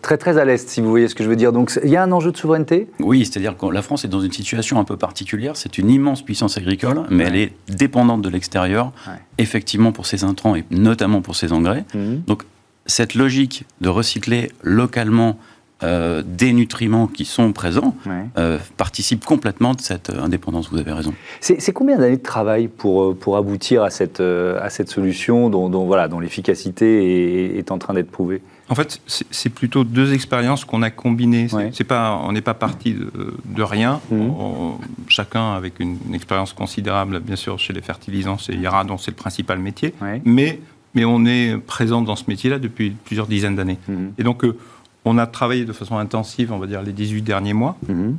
très 0.02 0.17
très 0.17 0.38
à 0.38 0.46
l'est, 0.46 0.70
si 0.70 0.82
vous 0.82 0.89
voyez 0.89 1.08
ce 1.08 1.15
que 1.15 1.24
je 1.24 1.30
veux 1.30 1.36
dire. 1.36 1.52
Donc 1.52 1.80
il 1.84 1.89
y 1.89 1.98
a 1.98 2.04
un 2.04 2.12
enjeu 2.12 2.32
de 2.32 2.38
souveraineté? 2.38 2.88
Oui, 3.00 3.26
c'est-à-dire 3.26 3.58
que 3.58 3.65
la 3.67 3.82
France 3.82 4.06
est 4.06 4.08
dans 4.08 4.22
une 4.22 4.32
situation 4.32 4.80
un 4.80 4.84
peu 4.84 4.98
particulière. 4.98 5.56
C'est 5.56 5.78
une 5.78 5.89
immense 5.89 6.22
puissance 6.22 6.58
agricole, 6.58 7.04
mais 7.10 7.26
elle 7.26 7.36
est 7.36 7.54
dépendante 7.67 8.22
de 8.22 8.30
l'extérieur, 8.30 8.91
effectivement 9.38 9.91
pour 9.91 10.06
ses 10.06 10.24
intrants 10.24 10.56
et 10.56 10.65
notamment 10.72 11.22
pour 11.22 11.36
ses 11.36 11.54
engrais. 11.54 11.86
Mmh. 11.94 12.17
Donc 12.28 12.44
cette 12.86 13.15
logique 13.15 13.65
de 13.80 13.89
recycler 13.89 14.52
localement 14.63 15.38
euh, 15.84 16.24
des 16.26 16.54
nutriments 16.54 17.08
qui 17.08 17.26
sont 17.26 17.54
présents 17.54 17.96
euh, 18.38 18.58
participent 18.78 19.26
complètement 19.26 19.74
de 19.74 19.82
cette 19.82 20.10
indépendance. 20.10 20.70
Vous 20.72 20.78
avez 20.78 20.91
raison. 20.91 21.13
C'est 21.39 21.74
combien 21.74 21.98
d'années 21.98 22.17
de 22.17 22.22
travail 22.22 22.67
pour, 22.67 23.15
pour 23.17 23.38
aboutir 23.38 23.84
à 23.84 23.89
cette, 23.89 24.20
à 24.22 24.70
cette 24.70 24.89
solution 24.89 25.50
dont, 25.50 25.70
dont 25.70 25.86
voilà, 25.86 26.08
dont 26.08 26.20
l'efficacité 26.20 27.56
est, 27.56 27.58
est 27.58 27.72
en 27.72 27.78
train 27.78 27.94
d'être 27.94 28.12
prouvée? 28.12 28.41
En 28.72 28.76
fait, 28.76 29.02
c'est 29.06 29.50
plutôt 29.50 29.84
deux 29.84 30.13
expériences 30.13 30.63
qu'on 30.63 30.82
a 30.82 30.89
combinées. 30.89 31.50
C'est 31.74 31.84
pas, 31.84 32.17
on 32.24 32.32
n'est 32.32 32.39
pas 32.39 32.54
parti 32.54 32.94
de, 32.96 33.63
rien. 33.63 34.00
Mhm. 34.10 34.78
chacun 35.10 35.56
avec 35.56 35.82
une, 35.82 35.98
expérience 36.13 36.54
considérable, 36.54 37.20
bien 37.20 37.36
sûr, 37.36 37.60
chez 37.60 37.74
les 37.74 37.82
fertilisants, 37.82 38.38
c'est 38.38 38.54
Yara, 38.54 38.86
dont 38.86 38.98
c'est 38.98 39.12
le 39.12 39.17
principal 39.17 39.60
métier. 39.60 39.94
Mais, 40.24 40.62
mais 40.96 41.04
on 41.04 41.26
est 41.26 41.58
présent 41.58 42.02
dans 42.02 42.15
ce 42.15 42.24
métier-là 42.30 42.60
depuis 42.60 42.91
plusieurs 42.91 43.28
dizaines 43.28 43.58
d'années. 43.58 43.78
Mhm. 43.89 44.13
Et 44.17 44.24
donc, 44.24 44.46
euh, 44.46 44.58
on 45.06 45.18
a 45.18 45.28
travaillé 45.28 45.66
de 45.66 45.74
façon 45.74 45.98
intensive, 45.98 46.52
on 46.52 46.60
va 46.60 46.68
dire, 46.68 46.82
les 46.82 46.94
18 46.94 47.22
derniers 47.22 47.54
mois. 47.54 47.78
Mhm. 47.88 48.18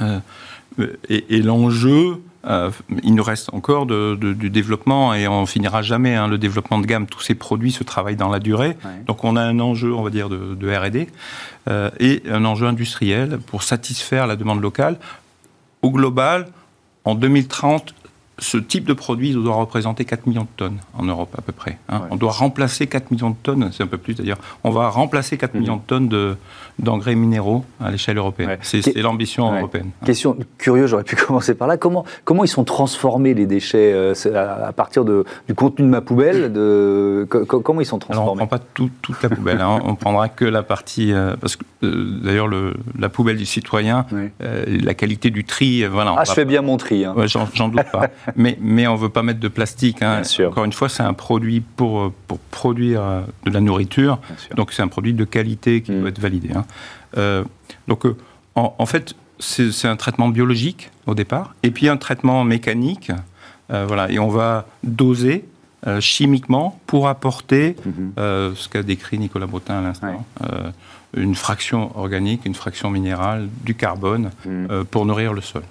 Euh, 0.00 0.20
et 1.08 1.42
l'enjeu, 1.42 2.20
euh, 2.46 2.70
il 3.02 3.14
nous 3.14 3.22
reste 3.22 3.52
encore 3.52 3.86
du 3.86 4.50
développement 4.50 5.12
et 5.12 5.28
on 5.28 5.44
finira 5.44 5.82
jamais 5.82 6.14
hein, 6.14 6.26
le 6.26 6.38
développement 6.38 6.78
de 6.78 6.86
gamme. 6.86 7.06
Tous 7.06 7.20
ces 7.20 7.34
produits 7.34 7.72
se 7.72 7.84
travaillent 7.84 8.16
dans 8.16 8.30
la 8.30 8.38
durée. 8.38 8.76
Donc 9.06 9.24
on 9.24 9.36
a 9.36 9.42
un 9.42 9.60
enjeu, 9.60 9.92
on 9.94 10.02
va 10.02 10.10
dire, 10.10 10.28
de, 10.28 10.74
R&D 10.74 11.08
euh, 11.68 11.90
et 11.98 12.22
un 12.30 12.44
enjeu 12.44 12.66
industriel 12.66 13.38
pour 13.46 13.62
satisfaire 13.62 14.26
la 14.26 14.36
demande 14.36 14.62
locale. 14.62 14.98
Au 15.82 15.90
global, 15.90 16.48
en 17.04 17.14
2030, 17.14 17.94
ce 18.40 18.56
type 18.56 18.84
de 18.84 18.92
produit 18.92 19.32
doit 19.32 19.54
représenter 19.54 20.04
4 20.04 20.26
millions 20.26 20.42
de 20.42 20.48
tonnes 20.56 20.78
en 20.98 21.04
Europe 21.04 21.34
à 21.38 21.42
peu 21.42 21.52
près. 21.52 21.78
Hein. 21.88 22.02
On 22.10 22.16
doit 22.16 22.32
remplacer 22.32 22.86
4 22.86 23.10
millions 23.10 23.30
de 23.30 23.36
tonnes, 23.42 23.70
c'est 23.72 23.82
un 23.82 23.86
peu 23.86 23.98
plus 23.98 24.14
d'ailleurs, 24.14 24.38
on 24.64 24.70
va 24.70 24.88
remplacer 24.88 25.36
4 25.36 25.54
mhm. 25.54 25.60
millions 25.60 25.76
de 25.76 25.82
tonnes 25.86 26.36
d'engrais 26.78 27.14
minéraux 27.14 27.64
à 27.80 27.90
l'échelle 27.90 28.16
européenne. 28.16 28.56
C'est 28.62 28.96
l'ambition 28.96 29.54
européenne. 29.54 29.90
Question 30.04 30.36
curieuse, 30.58 30.90
j'aurais 30.90 31.04
pu 31.04 31.16
commencer 31.26 31.54
par 31.54 31.68
là. 31.68 31.76
Comment, 31.76 32.04
comment 32.24 32.44
ils 32.44 32.48
sont 32.48 32.64
transformés 32.64 33.34
les 33.34 33.46
déchets 33.46 33.92
euh, 33.92 34.14
à, 34.34 34.72
partir 34.72 35.04
de, 35.04 35.24
du 35.46 35.54
contenu 35.54 35.84
de 35.84 35.90
ma 35.90 36.00
poubelle 36.00 36.52
de, 36.52 37.26
Comment 37.28 37.80
ils 37.80 37.86
sont 37.86 37.98
transformés 37.98 38.30
On 38.30 38.34
ne 38.34 38.38
prend 38.38 38.46
pas 38.46 38.58
toute 38.74 39.22
la 39.22 39.28
poubelle, 39.28 39.60
hein. 39.60 39.80
on 39.84 39.94
prendra 39.94 40.28
que 40.28 40.44
la 40.44 40.62
partie... 40.62 41.12
Euh, 41.12 41.36
parce 41.40 41.56
que 41.56 41.64
euh, 41.82 42.20
d'ailleurs, 42.22 42.48
la 42.98 43.08
poubelle 43.08 43.36
du 43.36 43.46
citoyen, 43.46 44.06
la 44.40 44.94
qualité 44.94 45.30
du 45.30 45.44
tri... 45.44 45.84
voilà, 45.84 46.14
ah, 46.16 46.24
je 46.24 46.32
fais 46.32 46.44
bien 46.44 46.62
mon 46.62 46.76
tri. 46.76 47.04
Hein. 47.04 47.14
J'en 47.26 47.68
doute 47.68 47.90
pas. 47.92 48.08
mais, 48.36 48.58
mais 48.60 48.86
on 48.86 48.94
ne 48.94 48.98
veut 48.98 49.08
pas 49.08 49.22
mettre 49.22 49.40
de 49.40 49.48
plastique. 49.48 50.02
Hein. 50.02 50.22
Encore 50.46 50.64
une 50.64 50.72
fois, 50.72 50.88
c'est 50.88 51.02
un 51.02 51.14
produit 51.14 51.60
pour, 51.60 52.12
pour 52.26 52.38
produire 52.38 53.02
euh, 53.02 53.20
de 53.44 53.50
la 53.50 53.60
nourriture. 53.60 54.18
Donc 54.56 54.72
c'est 54.72 54.82
un 54.82 54.88
produit 54.88 55.14
de 55.14 55.24
qualité 55.24 55.82
qui 55.82 55.92
mm. 55.92 56.00
doit 56.00 56.08
être 56.08 56.20
validé. 56.20 56.50
Hein. 56.54 56.64
Euh, 57.16 57.44
donc 57.88 58.06
euh, 58.06 58.16
en, 58.54 58.86
fait, 58.86 59.14
c'est 59.38 59.88
un 59.88 59.96
traitement 59.96 60.28
biologique 60.28 60.90
au 61.06 61.14
départ, 61.14 61.54
et 61.62 61.70
puis 61.70 61.88
un 61.88 61.96
traitement 61.96 62.44
mécanique. 62.44 63.10
voilà, 63.68 64.10
et 64.10 64.18
on 64.18 64.28
va 64.28 64.66
doser 64.82 65.44
chimiquement 66.00 66.78
pour 66.86 67.08
apporter 67.08 67.76
mm-hmm. 67.86 68.54
ce 68.54 68.68
qu'a 68.68 68.82
décrit 68.82 69.18
Nicolas 69.18 69.46
Botin 69.46 69.78
à 69.78 69.80
l'instant 69.80 70.26
une 71.16 71.34
fraction 71.34 71.96
organique, 71.98 72.46
une 72.46 72.54
fraction 72.54 72.90
minérale, 72.90 73.48
du 73.64 73.74
carbone 73.74 74.30
hmm. 74.44 74.66
euh, 74.70 74.84
pour 74.84 75.06
nourrir 75.06 75.32
le 75.32 75.40
sol. 75.40 75.62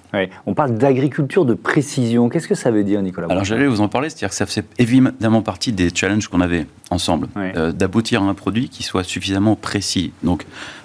On 0.46 0.54
parle 0.54 0.74
d'agriculture 0.74 1.44
de 1.44 1.54
précision. 1.54 2.28
Qu'est-ce 2.28 2.48
que 2.48 2.54
ça 2.54 2.70
veut 2.70 2.84
dire, 2.84 3.00
Nicolas 3.00 3.26
Alors 3.30 3.44
j'allais 3.44 3.66
vous 3.66 3.80
en 3.80 3.88
parler, 3.88 4.10
c'est-à-dire 4.10 4.30
que 4.30 4.34
ça 4.34 4.46
fait 4.46 4.66
évidemment 4.78 5.42
partie 5.42 5.72
des 5.72 5.90
challenges 5.94 6.28
qu'on 6.28 6.40
avait 6.40 6.66
ensemble, 6.90 7.28
euh, 7.36 7.72
d'aboutir 7.72 8.22
à 8.22 8.26
un 8.26 8.34
produit 8.34 8.68
qui 8.68 8.82
soit 8.82 9.04
suffisamment 9.04 9.56
précis. 9.56 10.12
Donc 10.22 10.44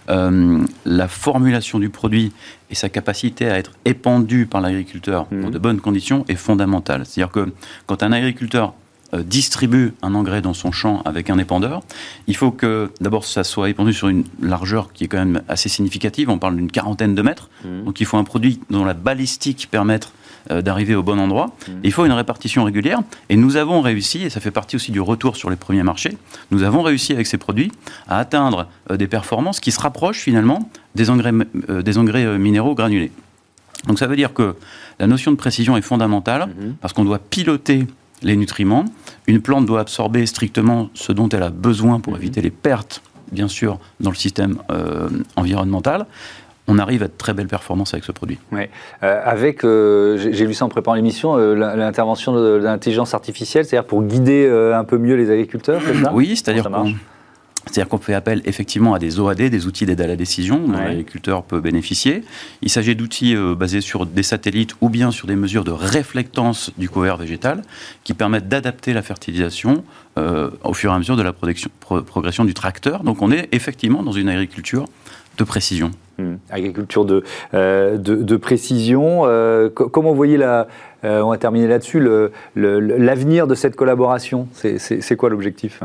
euh, 0.10 0.60
la 0.86 1.08
formulation 1.08 1.80
du 1.80 1.90
produit 1.90 2.32
et 2.70 2.76
sa 2.76 2.90
capacité 2.90 3.50
à 3.50 3.58
être 3.58 3.72
épandue 3.86 4.46
par 4.46 4.62
l'agriculteur 4.62 5.28
hmm. 5.32 5.42
dans 5.42 5.50
de 5.50 5.60
bonnes 5.60 5.82
conditions 5.82 6.24
est 6.30 6.36
fondamentale. 6.36 7.06
C'est-à-dire 7.06 7.32
que 7.32 7.52
quand 7.88 8.04
un 8.04 8.12
agriculteur 8.12 8.74
distribue 9.14 9.94
un 10.02 10.16
engrais 10.16 10.42
dans 10.42 10.54
son 10.54 10.72
champ 10.72 11.02
avec 11.06 11.30
un 11.30 11.38
épandeur, 11.38 11.82
il 12.28 12.36
faut 12.36 12.52
que 12.52 12.92
d'abord 13.02 13.26
ça 13.26 13.44
soit 13.44 13.70
épandu 13.70 13.94
sur 13.94 14.08
une 14.08 14.24
largeur 14.42 14.92
qui 14.94 15.06
est 15.06 15.08
quand 15.08 15.18
même 15.18 15.42
assez 15.48 15.70
significative. 15.70 16.30
On 16.30 16.40
parle 16.40 16.56
d'une 16.56 16.72
quarantaine 16.72 17.16
de 17.16 17.22
mètres. 17.22 17.50
Mmh. 17.64 17.84
Donc 17.86 18.00
il 18.00 18.06
faut 18.06 18.18
un 18.18 18.24
produit 18.24 18.60
dont 18.70 18.86
la 18.86 18.94
balistique 18.94 19.68
permette 19.72 20.12
euh, 20.52 20.62
d'arriver 20.62 20.96
au 20.96 21.04
bon 21.04 21.20
endroit. 21.20 21.48
Mmh. 21.48 21.72
Il 21.84 21.92
faut 21.92 22.06
une 22.06 22.12
répartition 22.12 22.64
régulière. 22.64 23.02
Et 23.30 23.36
nous 23.36 23.58
avons 23.58 23.82
réussi, 23.82 24.24
et 24.24 24.30
ça 24.30 24.40
fait 24.40 24.52
partie 24.52 24.76
aussi 24.76 24.92
du 24.92 25.02
retour 25.02 25.36
sur 25.36 25.50
les 25.50 25.56
premiers 25.56 25.84
marchés, 25.84 26.18
nous 26.52 26.64
avons 26.64 26.82
réussi 26.82 27.14
avec 27.14 27.28
ces 27.28 27.38
produits 27.38 27.72
à 28.08 28.20
atteindre 28.20 28.68
euh, 28.92 28.98
des 28.98 29.08
performances 29.08 29.60
qui 29.60 29.72
se 29.72 29.80
rapprochent 29.80 30.20
finalement 30.20 30.70
des 30.96 31.10
engrais, 31.10 31.34
des 31.84 31.98
engrais 31.98 32.38
minéraux 32.38 32.76
granulés. 32.76 33.12
Donc 33.88 34.00
ça 34.00 34.08
veut 34.08 34.16
dire 34.16 34.34
que 34.34 34.56
la 35.00 35.08
notion 35.08 35.32
de 35.32 35.36
précision 35.36 35.76
est 35.78 35.82
fondamentale 35.82 36.48
mmh. 36.48 36.74
parce 36.80 36.94
qu'on 36.94 37.04
doit 37.04 37.20
piloter 37.20 37.86
les 38.26 38.36
nutriments. 38.36 38.84
Une 39.28 39.42
plante 39.42 39.66
doit 39.66 39.80
absorber 39.80 40.26
strictement 40.26 40.90
ce 40.94 41.14
dont 41.14 41.30
elle 41.30 41.44
a 41.44 41.52
besoin 41.52 42.02
pour 42.02 42.14
mhm. 42.14 42.20
éviter 42.20 42.42
les 42.42 42.50
pertes, 42.50 43.02
bien 43.32 43.48
sûr, 43.48 43.80
dans 44.02 44.10
le 44.10 44.16
système 44.16 44.58
euh, 44.70 45.08
environnemental 45.38 46.06
on 46.68 46.80
arrive 46.80 47.04
à 47.04 47.08
de 47.08 47.14
très 47.16 47.36
belles 47.36 47.46
performances 47.46 47.94
avec 47.94 48.06
ce 48.06 48.12
produit. 48.12 48.40
Ouais. 48.52 48.72
Euh, 49.04 49.22
avec, 49.24 49.64
euh, 49.64 50.18
j'ai 50.18 50.48
lu 50.48 50.56
ça 50.56 50.66
en 50.66 50.68
préparant 50.68 50.96
l'émission, 50.96 51.38
l'intervention 51.38 52.34
de, 52.34 52.56
l'intelligence 52.56 53.14
artificielle, 53.14 53.66
c'est-à-dire 53.66 53.86
pour 53.86 54.02
guider 54.02 54.50
un 54.74 54.84
peu 54.84 54.98
mieux 54.98 55.14
les 55.14 55.30
agriculteurs, 55.30 55.80
c'est 55.86 55.94
ça? 55.94 56.12
Oui, 56.12 56.30
c'est-à-dire 56.30 56.72
c'est-à-dire 57.66 57.90
qu'on 57.90 57.98
fait 57.98 58.14
appel 58.14 58.42
effectivement 58.46 58.94
à 58.94 59.00
des 59.00 59.20
OAD, 59.20 59.38
des 59.38 59.68
outils 59.68 59.86
d'aide 59.86 60.02
à 60.02 60.08
la 60.08 60.16
décision, 60.16 60.60
dont 60.60 60.78
l'agriculteur 60.78 61.44
peut 61.44 61.60
bénéficier. 61.60 62.24
Il 62.62 62.70
s'agit 62.70 62.96
d'outils 62.96 63.36
euh, 63.36 63.56
basés 63.56 63.82
sur 63.82 64.06
des 64.06 64.24
satellites 64.24 64.76
ou 64.82 64.90
bien 64.90 65.12
sur 65.12 65.28
des 65.28 65.36
mesures 65.36 65.64
de 65.64 65.72
réflectance 65.72 66.72
du 66.78 66.90
couvert 66.90 67.18
végétal 67.18 67.64
qui 68.04 68.14
permettent 68.14 68.48
d'adapter 68.48 68.94
la 68.94 69.02
fertilisation 69.02 69.84
euh, 70.18 70.52
au 70.64 70.74
fur 70.74 70.92
et 70.92 70.96
à 70.96 70.98
mesure 70.98 71.18
de 71.18 71.24
la 71.24 71.34
progression 71.34 72.46
du 72.46 72.54
tracteur. 72.54 73.04
Donc 73.04 73.22
on 73.22 73.32
est 73.32 73.50
effectivement 73.52 74.04
dans 74.04 74.12
une 74.12 74.30
agriculture 74.30 74.86
de 75.38 75.44
précision. 75.44 75.92
Hmm. 76.18 76.36
Agriculture 76.50 77.04
de, 77.04 77.24
euh, 77.54 77.98
de, 77.98 78.38
précision. 78.38 79.24
comment 79.74 80.12
vous 80.12 80.16
voyez 80.16 80.38
la, 80.38 80.68
on 81.04 81.30
va 81.30 81.38
terminer 81.38 81.68
là-dessus, 81.68 82.02
l'avenir 82.56 83.48
de 83.48 83.56
cette 83.56 83.76
collaboration? 83.76 84.48
C'est 84.54 85.16
quoi 85.18 85.30
l'objectif? 85.30 85.82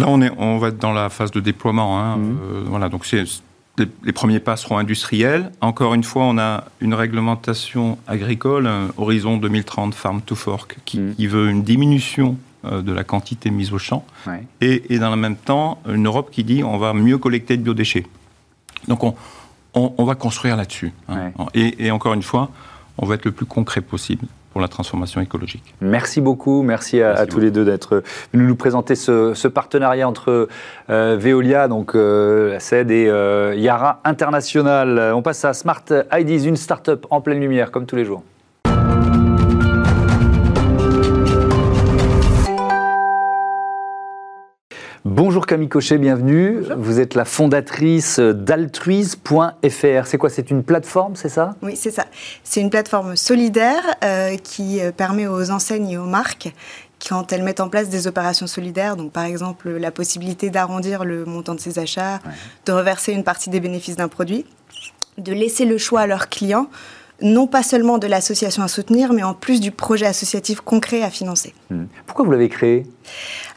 Là, 0.00 0.06
on, 0.08 0.22
est, 0.22 0.30
on 0.38 0.58
va 0.58 0.68
être 0.68 0.78
dans 0.78 0.92
la 0.92 1.08
phase 1.08 1.30
de 1.30 1.40
déploiement. 1.40 2.00
Hein. 2.00 2.16
Mhm. 2.16 2.38
Euh, 2.42 2.62
voilà, 2.66 2.88
donc 2.88 3.06
c'est 3.06 3.24
les, 3.78 4.12
premiers 4.12 4.40
pas 4.40 4.56
seront 4.56 4.78
industriels. 4.78 5.52
Encore 5.60 5.94
une 5.94 6.04
fois, 6.04 6.24
on 6.24 6.38
a 6.38 6.64
une 6.80 6.94
réglementation 6.94 7.98
agricole, 8.06 8.68
horizon 8.96 9.36
2030 9.36 9.94
Farm 9.94 10.20
to 10.22 10.34
Fork, 10.34 10.78
qui, 10.84 10.98
mhm. 10.98 11.14
veut 11.18 11.48
une 11.48 11.62
diminution 11.62 12.36
euh, 12.64 12.82
de 12.82 12.92
la 12.92 13.04
quantité 13.04 13.50
mise 13.50 13.72
au 13.72 13.78
champ, 13.78 14.04
et, 14.60 14.98
dans 14.98 15.10
le 15.10 15.16
même 15.16 15.36
temps, 15.36 15.80
une 15.88 16.06
Europe 16.06 16.30
qui 16.30 16.44
dit 16.44 16.62
on 16.62 16.78
va 16.78 16.92
mieux 16.92 17.18
collecter 17.18 17.56
de 17.56 17.62
biodéchets. 17.62 18.06
Donc 18.88 19.04
on, 19.04 19.14
on, 19.74 20.04
va 20.04 20.14
construire 20.14 20.56
là-dessus. 20.56 20.92
Hein. 21.08 21.30
Et, 21.54 21.86
et, 21.86 21.90
encore 21.90 22.14
une 22.14 22.22
fois, 22.22 22.50
on 22.98 23.06
va 23.06 23.14
être 23.14 23.24
le 23.24 23.32
plus 23.32 23.46
concret 23.46 23.80
possible 23.80 24.26
pour 24.52 24.60
la 24.60 24.68
transformation 24.68 25.20
écologique. 25.20 25.74
Merci 25.80 26.20
beaucoup, 26.20 26.62
merci 26.62 27.00
à, 27.00 27.26
tous 27.26 27.38
les 27.38 27.50
deux 27.50 27.64
d'être 27.64 28.02
venus 28.32 28.48
nous 28.48 28.56
présenter 28.56 28.94
ce, 28.94 29.48
partenariat 29.48 30.08
entre 30.08 30.48
euh, 30.90 31.16
Veolia, 31.18 31.68
donc 31.68 31.94
euh, 31.94 32.52
la 32.52 32.60
CED, 32.60 32.90
et 32.90 33.08
euh, 33.08 33.54
Yara 33.56 34.00
International. 34.04 35.12
On 35.14 35.22
passe 35.22 35.44
à 35.44 35.54
Smart 35.54 35.84
IDs, 36.12 36.46
une 36.46 36.56
start-up 36.56 37.06
en 37.10 37.20
pleine 37.20 37.40
lumière, 37.40 37.70
comme 37.70 37.86
tous 37.86 37.96
les 37.96 38.04
jours. 38.04 38.22
Bonjour 45.12 45.44
Camille 45.44 45.68
Cochet, 45.68 45.98
bienvenue. 45.98 46.62
Vous 46.76 47.00
êtes 47.00 47.16
la 47.16 47.24
fondatrice 47.24 48.20
d'altruise.fr. 48.20 50.06
C'est 50.06 50.18
quoi 50.18 50.30
C'est 50.30 50.52
une 50.52 50.62
plateforme, 50.62 51.16
c'est 51.16 51.28
ça? 51.28 51.56
Oui, 51.62 51.74
c'est 51.74 51.90
ça. 51.90 52.06
C'est 52.44 52.60
une 52.60 52.70
plateforme 52.70 53.16
solidaire 53.16 53.82
euh, 54.04 54.36
qui 54.36 54.80
euh, 54.80 54.92
permet 54.92 55.26
aux 55.26 55.50
enseignes 55.50 55.90
et 55.90 55.98
aux 55.98 56.04
marques 56.04 56.54
quand 57.08 57.32
elles 57.32 57.42
mettent 57.42 57.58
en 57.58 57.68
place 57.68 57.88
des 57.88 58.06
opérations 58.06 58.46
solidaires, 58.46 58.94
donc 58.94 59.10
par 59.10 59.24
exemple 59.24 59.68
la 59.70 59.90
possibilité 59.90 60.48
d'arrondir 60.48 61.04
le 61.04 61.24
montant 61.24 61.56
de 61.56 61.60
ses 61.60 61.80
achats, 61.80 62.20
de 62.66 62.70
reverser 62.70 63.12
une 63.12 63.24
partie 63.24 63.50
des 63.50 63.58
bénéfices 63.58 63.96
d'un 63.96 64.06
produit, 64.06 64.46
de 65.18 65.32
laisser 65.32 65.64
le 65.64 65.76
choix 65.76 66.02
à 66.02 66.06
leurs 66.06 66.28
clients 66.28 66.68
non 67.22 67.46
pas 67.46 67.62
seulement 67.62 67.98
de 67.98 68.06
l'association 68.06 68.62
à 68.62 68.68
soutenir, 68.68 69.12
mais 69.12 69.22
en 69.22 69.34
plus 69.34 69.60
du 69.60 69.70
projet 69.70 70.06
associatif 70.06 70.60
concret 70.60 71.02
à 71.02 71.10
financer. 71.10 71.54
Hmm. 71.70 71.84
Pourquoi 72.06 72.24
vous 72.24 72.30
l'avez 72.32 72.48
créé? 72.48 72.86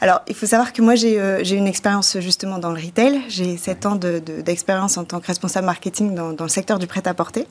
Alors, 0.00 0.20
il 0.28 0.34
faut 0.34 0.46
savoir 0.46 0.72
que 0.72 0.82
moi, 0.82 0.94
j'ai 0.94 1.20
euh, 1.20 1.42
une 1.44 1.66
expérience 1.66 2.18
justement 2.20 2.58
dans 2.58 2.72
le 2.72 2.80
retail. 2.80 3.20
J'ai 3.28 3.56
7 3.56 3.86
ans 3.86 3.96
d'expérience 3.96 4.98
en 4.98 5.04
tant 5.04 5.20
que 5.20 5.26
responsable 5.26 5.66
marketing 5.66 6.14
dans, 6.14 6.34
le 6.38 6.48
secteur 6.48 6.78
du 6.78 6.86
prêt-à-porter. 6.86 7.46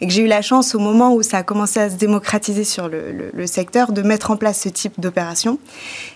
Et 0.00 0.06
que 0.06 0.12
j'ai 0.12 0.22
eu 0.22 0.26
la 0.26 0.42
chance, 0.42 0.74
au 0.74 0.78
moment 0.78 1.14
où 1.14 1.22
ça 1.22 1.38
a 1.38 1.42
commencé 1.42 1.80
à 1.80 1.90
se 1.90 1.96
démocratiser 1.96 2.64
sur 2.64 2.88
le, 2.88 3.46
secteur, 3.46 3.92
de 3.92 4.02
mettre 4.02 4.30
en 4.30 4.36
place 4.36 4.60
ce 4.60 4.68
type 4.68 5.00
d'opération. 5.00 5.58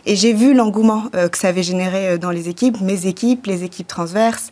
Et 0.06 0.16
j'ai 0.16 0.32
vu 0.32 0.54
l'engouement 0.54 1.04
euh, 1.14 1.28
que 1.28 1.36
ça 1.36 1.48
avait 1.48 1.62
généré 1.62 2.08
euh, 2.08 2.18
dans 2.18 2.30
les 2.30 2.48
équipes, 2.48 2.80
mes 2.80 3.06
équipes, 3.06 3.46
les 3.46 3.64
équipes 3.64 3.88
transverses, 3.88 4.50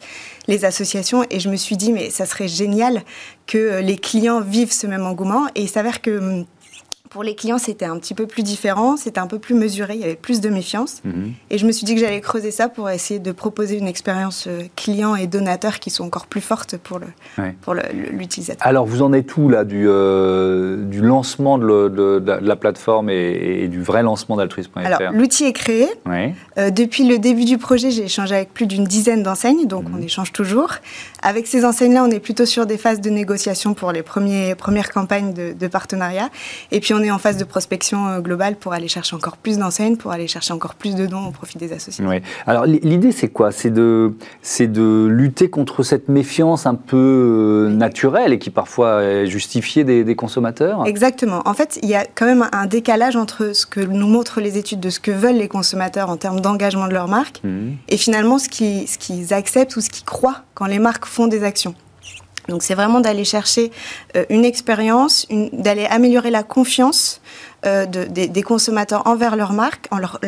les 0.49 0.65
associations. 0.65 1.25
Et 1.31 1.41
je 1.41 1.49
me 1.49 1.57
suis 1.57 1.77
dit 1.77 1.93
mais 1.93 2.11
ça 2.11 2.27
serait 2.27 2.49
génial 2.49 3.03
que 3.47 3.81
les 3.81 3.97
clients 3.97 4.41
vivent 4.41 4.73
ce 4.73 4.87
même 4.87 5.07
engouement. 5.07 5.47
Et 5.55 5.63
il 5.63 5.69
s'avère 5.69 6.01
que 6.01 6.19
hum, 6.19 6.47
pour 7.13 7.23
les 7.23 7.35
clients, 7.35 7.59
c'était 7.59 7.85
un 7.85 7.99
petit 7.99 8.15
peu 8.15 8.27
plus 8.27 8.43
différent, 8.43 8.97
c'était 8.97 9.21
un 9.21 9.27
peu 9.27 9.39
plus 9.39 9.55
mesuré, 9.55 9.97
il 9.97 10.01
y 10.01 10.05
avait 10.05 10.15
plus 10.15 10.41
de 10.41 10.49
méfiance. 10.49 11.03
Mhm. 11.05 11.35
Et 11.51 11.59
je 11.59 11.67
me 11.67 11.73
suis 11.73 11.85
dit 11.85 11.95
que 11.95 12.01
j'allais 12.01 12.23
creuser 12.23 12.51
ça 12.51 12.71
pour 12.71 12.89
essayer 12.89 13.21
de 13.21 13.33
proposer 13.33 13.77
une 13.77 13.87
expérience 13.87 14.47
euh, 14.47 14.63
client 14.77 15.15
et 15.15 15.27
donateur 15.27 15.79
qui 15.79 15.91
sont 15.91 16.05
encore 16.05 16.27
plus 16.27 16.41
fortes 16.41 16.79
pour 16.79 17.01
l'utilisateur. 18.13 18.67
Alors, 18.67 18.87
vous 18.87 19.03
en 19.03 19.13
êtes 19.13 19.37
où 19.37 19.51
là 19.51 19.65
du, 19.65 19.85
euh, 19.87 20.83
du 20.85 21.03
lancement 21.03 21.59
de, 21.59 22.23
la 22.41 22.57
plateforme 22.57 23.11
et, 23.11 23.69
du 23.69 23.83
vrai 23.83 24.03
lancement 24.03 24.37
d'altruisme.fr 24.37 24.79
Alors, 24.79 25.13
l'outil 25.13 25.45
est 25.45 25.53
créé. 25.53 25.89
Euh, 26.57 26.71
depuis 26.71 27.07
le 27.07 27.19
début 27.19 27.45
du 27.45 27.59
projet, 27.59 27.91
j'ai 27.91 28.05
échangé 28.05 28.37
avec 28.37 28.55
plus 28.55 28.67
d'une 28.67 28.85
dizaine 28.85 29.23
d'enseignes, 29.23 29.67
donc 29.67 29.87
mhm. 29.87 29.97
on 29.99 30.03
échange 30.03 30.33
toujours. 30.33 30.77
Avec 31.23 31.47
ces 31.47 31.67
enseignes-là, 31.67 32.05
on 32.05 32.11
est 32.11 32.21
plutôt 32.21 32.47
sur 32.47 32.65
des 32.65 32.79
phases 32.79 33.03
de 33.03 33.11
négociation 33.11 33.75
pour 33.75 33.93
les 33.93 34.03
premiers, 34.03 34.55
premières 34.55 34.91
campagnes 34.91 35.35
de, 35.35 35.53
de 35.53 35.67
partenariat. 35.67 36.31
Et 36.71 36.81
puis, 36.81 36.95
on 36.95 37.02
on 37.03 37.05
est 37.05 37.11
en 37.11 37.19
phase 37.19 37.37
de 37.37 37.45
prospection 37.45 38.07
euh, 38.07 38.21
globale 38.21 38.57
pour 38.57 38.73
aller 38.73 38.89
chercher 38.89 39.17
encore 39.17 39.37
plus 39.37 39.59
d'enseignes, 39.59 39.97
pour 39.97 40.13
aller 40.13 40.29
chercher 40.29 40.53
encore 40.53 40.75
plus 40.75 40.95
de 40.95 41.07
dons 41.07 41.27
au 41.27 41.31
profit 41.31 41.59
des 41.59 41.73
associations. 41.73 42.09
Alors 42.47 42.67
l'idée 42.67 43.13
c'est 43.13 43.29
quoi? 43.29 43.51
C'est 43.53 43.71
de, 43.71 44.15
de 44.61 45.07
lutter 45.07 45.51
contre 45.51 45.83
cette 45.83 46.09
méfiance 46.09 46.67
un 46.67 46.75
peu 46.75 46.97
euh, 46.97 47.69
naturelle 47.71 48.33
et 48.33 48.39
qui 48.39 48.51
parfois 48.51 49.03
est 49.03 49.27
justifiée 49.27 49.85
des, 49.85 50.13
consommateurs? 50.15 50.87
Exactement. 50.87 51.43
En 51.47 51.55
fait, 51.55 51.79
il 51.83 51.89
y 51.89 51.95
a 51.95 52.05
quand 52.05 52.27
même 52.27 52.47
un 52.53 52.67
décalage 52.67 53.17
entre 53.17 53.55
ce 53.55 53.65
que 53.65 53.81
nous 53.81 54.07
montrent 54.07 54.41
les 54.41 54.59
études 54.59 54.81
de 54.81 54.91
ce 54.91 55.01
que 55.01 55.11
veulent 55.11 55.37
les 55.37 55.49
consommateurs 55.49 56.11
en 56.11 56.17
termes 56.17 56.41
d'engagement 56.41 56.87
de 56.87 56.93
leur 56.93 57.09
marque 57.09 57.41
mmh. 57.43 57.71
et 57.89 57.97
finalement 57.97 58.39
ce 58.39 58.49
qu'ils, 58.49 58.87
ce 58.87 58.99
qu'ils 58.99 59.33
acceptent 59.33 59.77
ou 59.77 59.81
ce 59.81 59.89
qu'ils 59.91 60.05
croient 60.05 60.43
quand 60.55 60.67
les 60.67 60.79
marques 60.79 61.07
font 61.07 61.27
des 61.27 61.45
actions. 61.45 61.75
Donc 62.49 62.63
c'est 62.63 62.75
vraiment 62.75 63.01
d'aller 63.01 63.25
chercher 63.25 63.71
euh, 64.17 64.25
une 64.31 64.45
expérience, 64.45 65.27
d'aller 65.53 65.87
améliorer 65.87 66.31
la 66.31 66.43
confiance 66.43 67.21
euh, 67.65 67.87
des, 67.87 68.43
consommateurs 68.43 69.07
envers 69.07 69.37
leur 69.37 69.53
marque, 69.53 69.87
en 69.91 69.99
leur, 69.99 70.21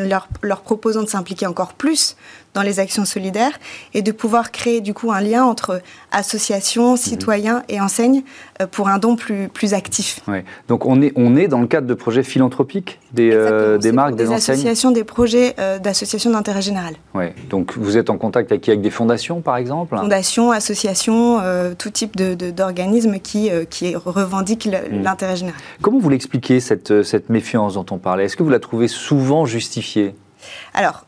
leur 0.43 0.61
proposant 0.61 1.03
de 1.03 1.09
s'impliquer 1.09 1.47
encore 1.47 1.75
plus 1.75 2.17
dans 2.55 2.63
les 2.63 2.81
actions 2.81 3.05
solidaires 3.05 3.59
et 3.93 4.03
de 4.03 4.13
pouvoir 4.13 4.53
créer 4.53 4.81
du 4.81 4.95
coup 4.95 5.13
un 5.13 5.21
lien 5.21 5.45
entre 5.45 5.83
associations, 6.13 6.93
mhm. 6.93 6.97
citoyens 6.97 7.63
et 7.69 7.81
enseignes 7.81 8.23
euh, 8.61 8.67
pour 8.67 8.89
un 8.89 8.99
don 8.99 9.17
plus, 9.17 9.49
plus 9.49 9.75
actif. 9.75 10.21
Ouais. 10.29 10.45
Donc 10.69 10.87
on 10.87 11.03
est, 11.03 11.13
on 11.17 11.37
est 11.37 11.49
dans 11.49 11.61
le 11.61 11.67
cadre 11.67 11.87
de 11.87 11.95
projets 11.95 12.23
philanthropiques 12.23 13.01
des, 13.13 13.31
euh, 13.33 13.79
des 13.79 13.93
marques, 13.93 14.15
des, 14.15 14.25
des 14.27 14.33
associations, 14.33 14.91
des 14.93 15.05
projets 15.05 15.55
euh, 15.59 15.79
d'associations 15.79 16.31
d'intérêt 16.31 16.63
général. 16.63 16.95
Ouais. 17.15 17.35
Donc 17.51 17.77
vous 17.77 17.97
êtes 17.99 18.09
en 18.09 18.17
contact 18.17 18.53
avec, 18.53 18.69
avec 18.69 18.81
des 18.81 18.91
fondations 18.91 19.41
par 19.41 19.57
exemple? 19.57 19.97
Fondations, 19.97 20.53
associations, 20.53 21.41
tout 21.77 21.91
type 21.91 22.17
d'organismes 22.17 23.15
de, 23.15 23.19
qui, 23.19 23.51
qui 23.69 23.97
revendiquent 23.97 24.67
mhm. 24.67 25.03
l'intérêt 25.03 25.37
général. 25.37 25.61
Comment 25.83 25.99
vous 25.99 26.09
l'expliquez 26.09 26.61
cette, 26.61 27.03
cette 27.03 27.29
méfiance 27.31 27.75
dont 27.75 27.87
on 27.91 27.99
parlait? 27.99 28.25
Est-ce 28.25 28.37
que 28.37 28.43
vous 28.43 28.51
la 28.51 28.61
trouvez 28.61 28.89
souvent 28.89 29.45
justifiée? 29.45 30.15
Alors, 30.75 31.07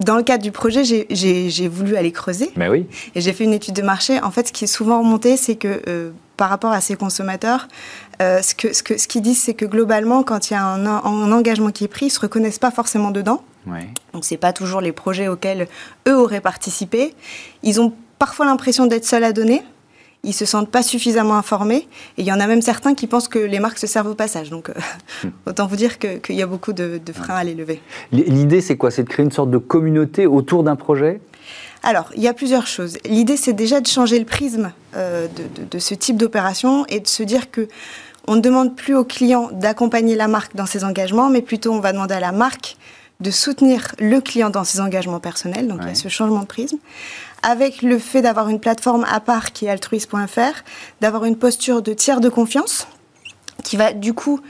dans 0.00 0.16
le 0.16 0.22
cadre 0.22 0.42
du 0.42 0.52
projet, 0.52 0.84
j'ai 0.84 1.68
voulu 1.68 1.96
aller 1.96 2.12
creuser. 2.12 2.50
Mais 2.56 2.68
oui. 2.68 2.86
Et 3.14 3.20
j'ai 3.20 3.32
fait 3.32 3.44
une 3.44 3.54
étude 3.54 3.74
de 3.74 3.82
marché. 3.82 4.20
En 4.22 4.30
fait, 4.30 4.48
ce 4.48 4.52
qui 4.52 4.64
est 4.64 4.68
souvent 4.68 4.98
remonté, 4.98 5.36
c'est 5.36 5.56
que 5.56 5.82
euh, 5.88 6.10
par 6.36 6.50
rapport 6.50 6.72
à 6.72 6.80
ces 6.80 6.96
consommateurs, 6.96 7.68
euh, 8.20 8.42
ce 8.42 8.54
qu'ils 8.54 8.74
ce 8.74 8.82
que, 8.82 8.98
ce 8.98 9.18
disent, 9.18 9.42
c'est 9.42 9.54
que 9.54 9.64
globalement, 9.64 10.22
quand 10.22 10.50
il 10.50 10.54
y 10.54 10.56
a 10.56 10.64
un, 10.64 11.32
engagement 11.32 11.70
qui 11.70 11.84
est 11.84 11.88
pris, 11.88 12.06
ils 12.06 12.08
ne 12.08 12.14
se 12.14 12.20
reconnaissent 12.20 12.58
pas 12.58 12.70
forcément 12.70 13.10
dedans. 13.10 13.42
Ouais. 13.66 13.88
Donc, 14.12 14.24
ce 14.24 14.34
n'est 14.34 14.38
pas 14.38 14.52
toujours 14.52 14.80
les 14.80 14.92
projets 14.92 15.28
auxquels 15.28 15.66
eux 16.08 16.16
auraient 16.16 16.40
participé. 16.40 17.14
Ils 17.62 17.80
ont 17.80 17.92
parfois 18.18 18.46
l'impression 18.46 18.86
d'être 18.86 19.04
seuls 19.04 19.24
à 19.24 19.32
donner 19.32 19.62
ils 20.26 20.34
se 20.34 20.44
sentent 20.44 20.70
pas 20.70 20.82
suffisamment 20.82 21.36
informés. 21.36 21.88
Et 22.18 22.22
il 22.22 22.26
y 22.26 22.32
en 22.32 22.40
a 22.40 22.46
même 22.46 22.60
certains 22.60 22.94
qui 22.94 23.06
pensent 23.06 23.28
que 23.28 23.38
les 23.38 23.60
marques 23.60 23.78
se 23.78 23.86
servent 23.86 24.10
au 24.10 24.14
passage. 24.14 24.50
Donc, 24.50 24.68
euh, 24.68 24.74
hmm. 25.24 25.30
autant 25.46 25.66
vous 25.66 25.76
dire 25.76 25.98
qu'il 25.98 26.34
y 26.34 26.42
a 26.42 26.46
beaucoup 26.46 26.72
de, 26.72 27.00
freins 27.14 27.36
à 27.36 27.44
les 27.44 27.54
lever. 27.54 27.80
L'idée, 28.12 28.60
c'est 28.60 28.76
quoi? 28.76 28.90
C'est 28.90 29.04
de 29.04 29.08
créer 29.08 29.24
une 29.24 29.32
sorte 29.32 29.50
de 29.50 29.58
communauté 29.58 30.26
autour 30.26 30.64
d'un 30.64 30.76
projet? 30.76 31.20
Alors, 31.82 32.10
il 32.16 32.22
y 32.22 32.28
a 32.28 32.34
plusieurs 32.34 32.66
choses. 32.66 32.98
L'idée, 33.04 33.36
c'est 33.36 33.52
déjà 33.52 33.80
de 33.80 33.86
changer 33.86 34.18
le 34.18 34.24
prisme 34.24 34.72
euh, 34.96 35.28
de, 35.70 35.78
ce 35.78 35.94
type 35.94 36.16
d'opération 36.16 36.84
et 36.88 36.98
de 37.00 37.06
se 37.06 37.22
dire 37.22 37.50
que 37.50 37.68
on 38.28 38.34
ne 38.34 38.40
demande 38.40 38.74
plus 38.74 38.96
au 38.96 39.04
client 39.04 39.50
d'accompagner 39.52 40.16
la 40.16 40.26
marque 40.26 40.56
dans 40.56 40.66
ses 40.66 40.82
engagements, 40.82 41.30
mais 41.30 41.42
plutôt 41.42 41.72
on 41.72 41.78
va 41.78 41.92
demander 41.92 42.14
à 42.14 42.20
la 42.20 42.32
marque 42.32 42.76
de 43.20 43.30
soutenir 43.30 43.94
le 44.00 44.20
client 44.20 44.50
dans 44.50 44.64
ses 44.64 44.80
engagements 44.80 45.20
personnels. 45.20 45.68
Donc, 45.68 45.78
il 45.82 45.88
y 45.88 45.90
a 45.92 45.94
ce 45.94 46.08
changement 46.08 46.40
de 46.40 46.46
prisme 46.46 46.78
avec 47.46 47.82
le 47.82 47.98
fait 47.98 48.22
d'avoir 48.22 48.48
une 48.48 48.58
plateforme 48.58 49.06
à 49.08 49.20
part 49.20 49.52
qui 49.52 49.66
est 49.66 49.70
altruiste.fr, 49.70 50.64
d'avoir 51.00 51.24
une 51.24 51.36
posture 51.36 51.80
de 51.80 51.92
tiers 51.92 52.20
de 52.20 52.28
confiance 52.28 52.88
qui 53.62 53.76
va 53.76 53.92
du 53.92 54.14
coup 54.14 54.40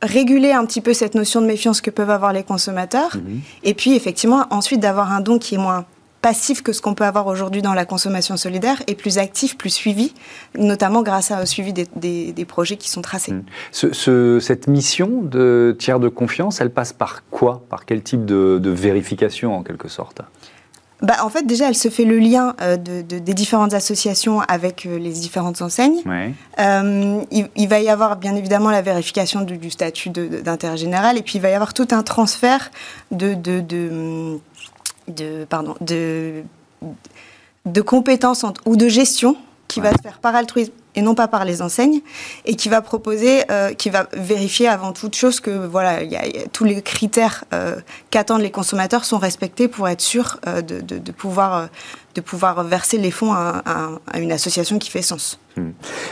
réguler 0.00 0.52
un 0.52 0.64
petit 0.64 0.80
peu 0.80 0.94
cette 0.94 1.14
notion 1.14 1.42
de 1.42 1.46
méfiance 1.46 1.82
que 1.82 1.90
peuvent 1.90 2.10
avoir 2.10 2.32
les 2.32 2.42
consommateurs. 2.42 3.14
Mhm. 3.14 3.40
Et 3.62 3.74
puis 3.74 3.94
effectivement, 3.94 4.46
ensuite 4.50 4.80
d'avoir 4.80 5.12
un 5.12 5.20
don 5.20 5.38
qui 5.38 5.56
est 5.56 5.58
moins 5.58 5.84
passif 6.22 6.62
que 6.62 6.72
ce 6.72 6.80
qu'on 6.80 6.94
peut 6.94 7.04
avoir 7.04 7.26
aujourd'hui 7.26 7.60
dans 7.60 7.74
la 7.74 7.84
consommation 7.84 8.38
solidaire 8.38 8.82
et 8.86 8.94
plus 8.94 9.18
actif, 9.18 9.58
plus 9.58 9.70
suivi, 9.70 10.14
notamment 10.58 11.02
grâce 11.02 11.30
au 11.30 11.44
suivi 11.44 11.74
des, 11.74 12.44
projets 12.48 12.76
qui 12.78 12.88
sont 12.88 13.02
tracés. 13.02 13.32
Mhm. 13.32 14.40
cette 14.40 14.66
mission 14.66 15.20
de 15.22 15.76
tiers 15.78 16.00
de 16.00 16.08
confiance, 16.08 16.60
elle 16.60 16.70
passe 16.70 16.94
par 16.94 17.22
quoi? 17.28 17.62
Par 17.68 17.84
quel 17.84 18.02
type 18.02 18.24
de 18.24 18.70
vérification 18.70 19.54
en 19.54 19.62
quelque 19.62 19.88
sorte? 19.88 20.22
Bah, 21.02 21.16
en 21.22 21.28
fait, 21.28 21.46
déjà, 21.46 21.68
elle 21.68 21.74
se 21.74 21.88
fait 21.88 22.04
le 22.04 22.18
lien 22.18 22.54
euh, 22.62 22.76
de, 22.76 23.02
des 23.02 23.34
différentes 23.34 23.74
associations 23.74 24.40
avec 24.40 24.86
euh, 24.86 24.98
les 24.98 25.12
différentes 25.12 25.60
enseignes. 25.60 26.00
Euh, 26.58 27.20
il, 27.30 27.68
va 27.68 27.80
y 27.80 27.88
avoir, 27.90 28.16
bien 28.16 28.34
évidemment, 28.34 28.70
la 28.70 28.80
vérification 28.80 29.42
du, 29.42 29.70
statut 29.70 30.08
d'intérêt 30.08 30.78
général, 30.78 31.18
et 31.18 31.22
puis 31.22 31.34
il 31.36 31.42
va 31.42 31.50
y 31.50 31.54
avoir 31.54 31.74
tout 31.74 31.88
un 31.90 32.02
transfert 32.02 32.70
de, 33.10 33.34
de, 33.34 33.60
de, 33.60 35.44
pardon, 35.44 35.74
de, 35.82 36.42
de 37.66 37.80
compétences 37.82 38.46
ou 38.64 38.76
de 38.76 38.88
gestion 38.88 39.36
qui 39.68 39.80
va 39.80 39.90
se 39.92 40.00
faire 40.02 40.18
par 40.18 40.34
altruisme 40.34 40.72
et 40.96 41.02
non 41.02 41.14
pas 41.14 41.28
par 41.28 41.44
les 41.44 41.62
enseignes, 41.62 42.00
et 42.46 42.56
qui 42.56 42.68
va 42.68 42.80
proposer, 42.80 43.44
euh, 43.50 43.72
qui 43.72 43.90
va 43.90 44.08
vérifier 44.14 44.66
avant 44.66 44.92
toute 44.92 45.14
chose 45.14 45.40
que 45.40 45.50
voilà, 45.50 46.02
y 46.02 46.16
a, 46.16 46.22
tous 46.52 46.64
les 46.64 46.82
critères 46.82 47.44
euh, 47.52 47.76
qu'attendent 48.10 48.40
les 48.40 48.50
consommateurs 48.50 49.04
sont 49.04 49.18
respectés 49.18 49.68
pour 49.68 49.88
être 49.88 50.00
sûr 50.00 50.40
euh, 50.46 50.62
de, 50.62 51.12
pouvoir 51.12 51.68
de 52.16 52.20
pouvoir 52.20 52.62
verser 52.64 52.98
les 52.98 53.10
fonds 53.10 53.32
à, 53.32 53.62
une 54.18 54.32
association 54.32 54.78
qui 54.78 54.90
fait 54.90 55.02
sens. 55.02 55.38
Hmm. 55.56 55.70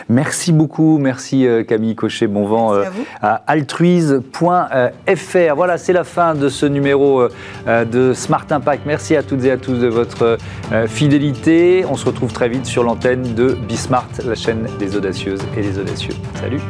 Merci 0.09 0.53
beaucoup, 0.53 0.99
merci 0.99 1.47
euh, 1.47 1.65
Camille 1.65 1.97
Cochet, 1.97 2.27
bon 2.27 2.47
vent 2.47 2.75
euh, 2.75 2.85
à, 3.21 3.43
altruise.fr. 3.47 5.55
Voilà, 5.55 5.79
c'est 5.79 5.93
la 5.93 6.05
fin 6.05 6.35
de 6.35 6.49
ce 6.49 6.67
numéro 6.67 7.29
euh, 7.67 7.85
de 7.85 8.15
Smart 8.15 8.47
Impact. 8.49 8.85
Merci 8.87 9.17
à 9.17 9.23
toutes 9.23 9.45
et 9.45 9.51
à 9.51 9.57
tous 9.57 9.75
de 9.75 9.89
votre 9.89 10.39
fidélité. 10.87 11.85
On 11.89 11.97
se 11.97 12.07
retrouve 12.07 12.33
très 12.33 12.49
vite 12.49 12.67
sur 12.67 12.85
l'antenne 12.85 13.35
de 13.35 13.55
Bismart, 13.55 14.09
la 14.25 14.35
chaîne 14.35 14.67
des 14.79 14.97
audacieuses 14.97 15.43
et 15.57 15.63
des 15.63 15.79
audacieux. 15.79 16.15
Salut 16.41 16.61